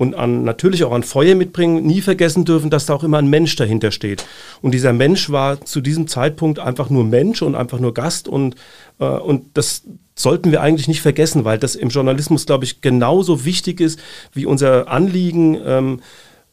und 0.00 0.14
an, 0.14 0.44
natürlich 0.44 0.82
auch 0.84 0.92
an 0.92 1.02
Feuer 1.02 1.34
mitbringen, 1.34 1.84
nie 1.84 2.00
vergessen 2.00 2.46
dürfen, 2.46 2.70
dass 2.70 2.86
da 2.86 2.94
auch 2.94 3.04
immer 3.04 3.18
ein 3.18 3.28
Mensch 3.28 3.54
dahinter 3.56 3.90
steht. 3.90 4.24
Und 4.62 4.72
dieser 4.72 4.94
Mensch 4.94 5.28
war 5.28 5.62
zu 5.66 5.82
diesem 5.82 6.06
Zeitpunkt 6.06 6.58
einfach 6.58 6.88
nur 6.88 7.04
Mensch 7.04 7.42
und 7.42 7.54
einfach 7.54 7.80
nur 7.80 7.92
Gast 7.92 8.26
und, 8.26 8.54
äh, 8.98 9.04
und 9.04 9.44
das 9.52 9.82
sollten 10.14 10.52
wir 10.52 10.62
eigentlich 10.62 10.88
nicht 10.88 11.02
vergessen, 11.02 11.44
weil 11.44 11.58
das 11.58 11.74
im 11.74 11.90
Journalismus, 11.90 12.46
glaube 12.46 12.64
ich, 12.64 12.80
genauso 12.80 13.44
wichtig 13.44 13.80
ist 13.80 14.00
wie 14.32 14.46
unser 14.46 14.88
Anliegen, 14.88 15.58
ähm, 15.66 16.00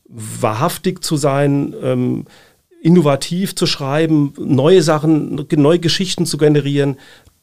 wahrhaftig 0.09 1.01
zu 1.01 1.15
sein, 1.15 1.73
ähm, 1.81 2.25
innovativ 2.81 3.55
zu 3.55 3.65
schreiben, 3.65 4.33
neue 4.37 4.81
Sachen, 4.81 5.47
neue 5.55 5.79
Geschichten 5.79 6.25
zu 6.25 6.37
generieren, 6.37 6.97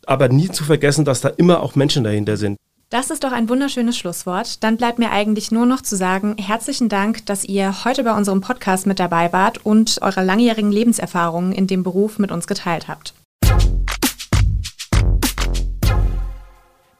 aber 0.09 0.29
nie 0.29 0.51
zu 0.51 0.65
vergessen, 0.65 1.05
dass 1.05 1.21
da 1.21 1.29
immer 1.29 1.63
auch 1.63 1.75
Menschen 1.75 2.05
dahinter 2.05 2.37
sind. 2.37 2.59
Das 2.91 3.11
ist 3.11 3.25
doch 3.25 3.33
ein 3.33 3.49
wunderschönes 3.49 3.99
Schlusswort. 3.99 4.63
Dann 4.63 4.77
bleibt 4.77 4.99
mir 4.99 5.11
eigentlich 5.11 5.51
nur 5.51 5.67
noch 5.67 5.83
zu 5.83 5.97
sagen, 5.97 6.37
herzlichen 6.39 6.89
Dank, 6.89 7.27
dass 7.27 7.45
ihr 7.45 7.85
heute 7.85 8.05
bei 8.05 8.17
unserem 8.17 8.41
Podcast 8.41 8.87
mit 8.87 9.01
dabei 9.01 9.33
wart 9.33 9.65
und 9.65 9.99
eure 10.03 10.23
langjährigen 10.23 10.71
Lebenserfahrungen 10.71 11.53
in 11.53 11.67
dem 11.67 11.83
Beruf 11.83 12.19
mit 12.19 12.31
uns 12.31 12.47
geteilt 12.47 12.87
habt. 12.87 13.15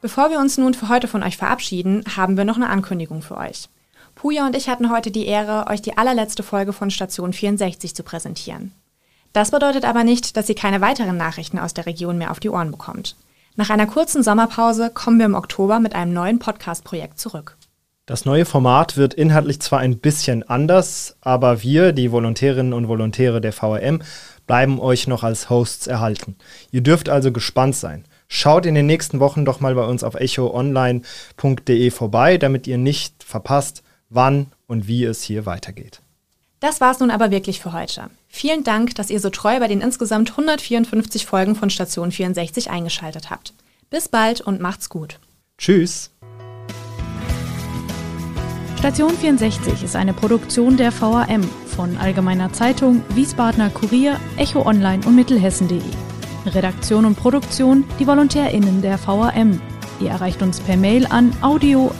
Bevor 0.01 0.29
wir 0.29 0.39
uns 0.39 0.57
nun 0.57 0.73
für 0.73 0.89
heute 0.89 1.07
von 1.07 1.23
euch 1.23 1.37
verabschieden, 1.37 2.03
haben 2.15 2.37
wir 2.37 2.45
noch 2.45 2.57
eine 2.57 2.69
Ankündigung 2.69 3.21
für 3.21 3.37
euch. 3.37 3.69
Puja 4.15 4.45
und 4.45 4.55
ich 4.55 4.69
hatten 4.69 4.91
heute 4.91 5.11
die 5.11 5.25
Ehre, 5.25 5.67
euch 5.67 5.81
die 5.81 5.97
allerletzte 5.97 6.43
Folge 6.43 6.73
von 6.73 6.91
Station 6.91 7.33
64 7.33 7.95
zu 7.95 8.03
präsentieren. 8.03 8.71
Das 9.35 9.51
bedeutet 9.51 9.83
aber 9.83 10.05
nicht, 10.05 10.37
dass 10.37 10.47
ihr 10.47 10.55
keine 10.55 10.79
weiteren 10.79 11.17
Nachrichten 11.17 11.59
aus 11.59 11.73
der 11.73 11.85
Region 11.85 12.17
mehr 12.17 12.31
auf 12.31 12.39
die 12.39 12.49
Ohren 12.49 12.71
bekommt. 12.71 13.17
Nach 13.57 13.69
einer 13.69 13.85
kurzen 13.85 14.23
Sommerpause 14.23 14.91
kommen 14.93 15.19
wir 15.19 15.25
im 15.25 15.35
Oktober 15.35 15.81
mit 15.81 15.93
einem 15.93 16.13
neuen 16.13 16.39
Podcast-Projekt 16.39 17.19
zurück. 17.19 17.57
Das 18.05 18.23
neue 18.23 18.45
Format 18.45 18.95
wird 18.95 19.13
inhaltlich 19.13 19.59
zwar 19.59 19.79
ein 19.79 19.97
bisschen 19.97 20.43
anders, 20.47 21.17
aber 21.19 21.63
wir, 21.63 21.91
die 21.91 22.13
Volontärinnen 22.13 22.71
und 22.71 22.87
Volontäre 22.87 23.41
der 23.41 23.51
VRM, 23.51 24.01
bleiben 24.47 24.79
euch 24.79 25.05
noch 25.05 25.23
als 25.23 25.49
Hosts 25.49 25.87
erhalten. 25.87 26.37
Ihr 26.71 26.79
dürft 26.79 27.09
also 27.09 27.33
gespannt 27.33 27.75
sein. 27.75 28.05
Schaut 28.29 28.65
in 28.65 28.73
den 28.73 28.85
nächsten 28.85 29.19
Wochen 29.19 29.43
doch 29.43 29.59
mal 29.59 29.75
bei 29.75 29.83
uns 29.83 30.05
auf 30.05 30.15
echoonline.de 30.15 31.91
vorbei, 31.91 32.37
damit 32.37 32.67
ihr 32.67 32.77
nicht 32.77 33.21
verpasst, 33.21 33.83
wann 34.07 34.53
und 34.65 34.87
wie 34.87 35.03
es 35.03 35.23
hier 35.23 35.45
weitergeht. 35.45 35.99
Das 36.61 36.79
war's 36.79 36.99
nun 36.99 37.11
aber 37.11 37.31
wirklich 37.31 37.59
für 37.59 37.73
heute. 37.73 38.09
Vielen 38.35 38.65
Dank, 38.65 38.95
dass 38.95 39.09
ihr 39.09 39.21
so 39.21 39.29
treu 39.29 39.59
bei 39.59 39.69
den 39.69 39.79
insgesamt 39.79 40.31
154 40.31 41.25
Folgen 41.25 41.55
von 41.55 41.69
Station 41.69 42.11
64 42.11 42.69
eingeschaltet 42.69 43.29
habt. 43.29 43.53
Bis 43.89 44.09
bald 44.09 44.41
und 44.41 44.59
macht's 44.59 44.89
gut. 44.89 45.21
Tschüss. 45.57 46.11
Station 48.77 49.11
64 49.11 49.83
ist 49.83 49.95
eine 49.95 50.13
Produktion 50.13 50.75
der 50.75 50.91
VAM 50.91 51.49
von 51.65 51.95
Allgemeiner 51.95 52.51
Zeitung, 52.51 53.03
Wiesbadener 53.15 53.69
Kurier, 53.69 54.19
Echo 54.35 54.65
Online 54.65 55.01
und 55.07 55.15
Mittelhessen.de. 55.15 55.79
Redaktion 56.45 57.05
und 57.05 57.15
Produktion 57.15 57.85
die 57.99 58.05
VolontärInnen 58.05 58.81
der 58.81 58.99
VAM. 59.07 59.61
Ihr 60.01 60.09
erreicht 60.09 60.41
uns 60.41 60.59
per 60.59 60.75
Mail 60.75 61.05
an 61.05 61.31
audio.vam.de. 61.41 61.95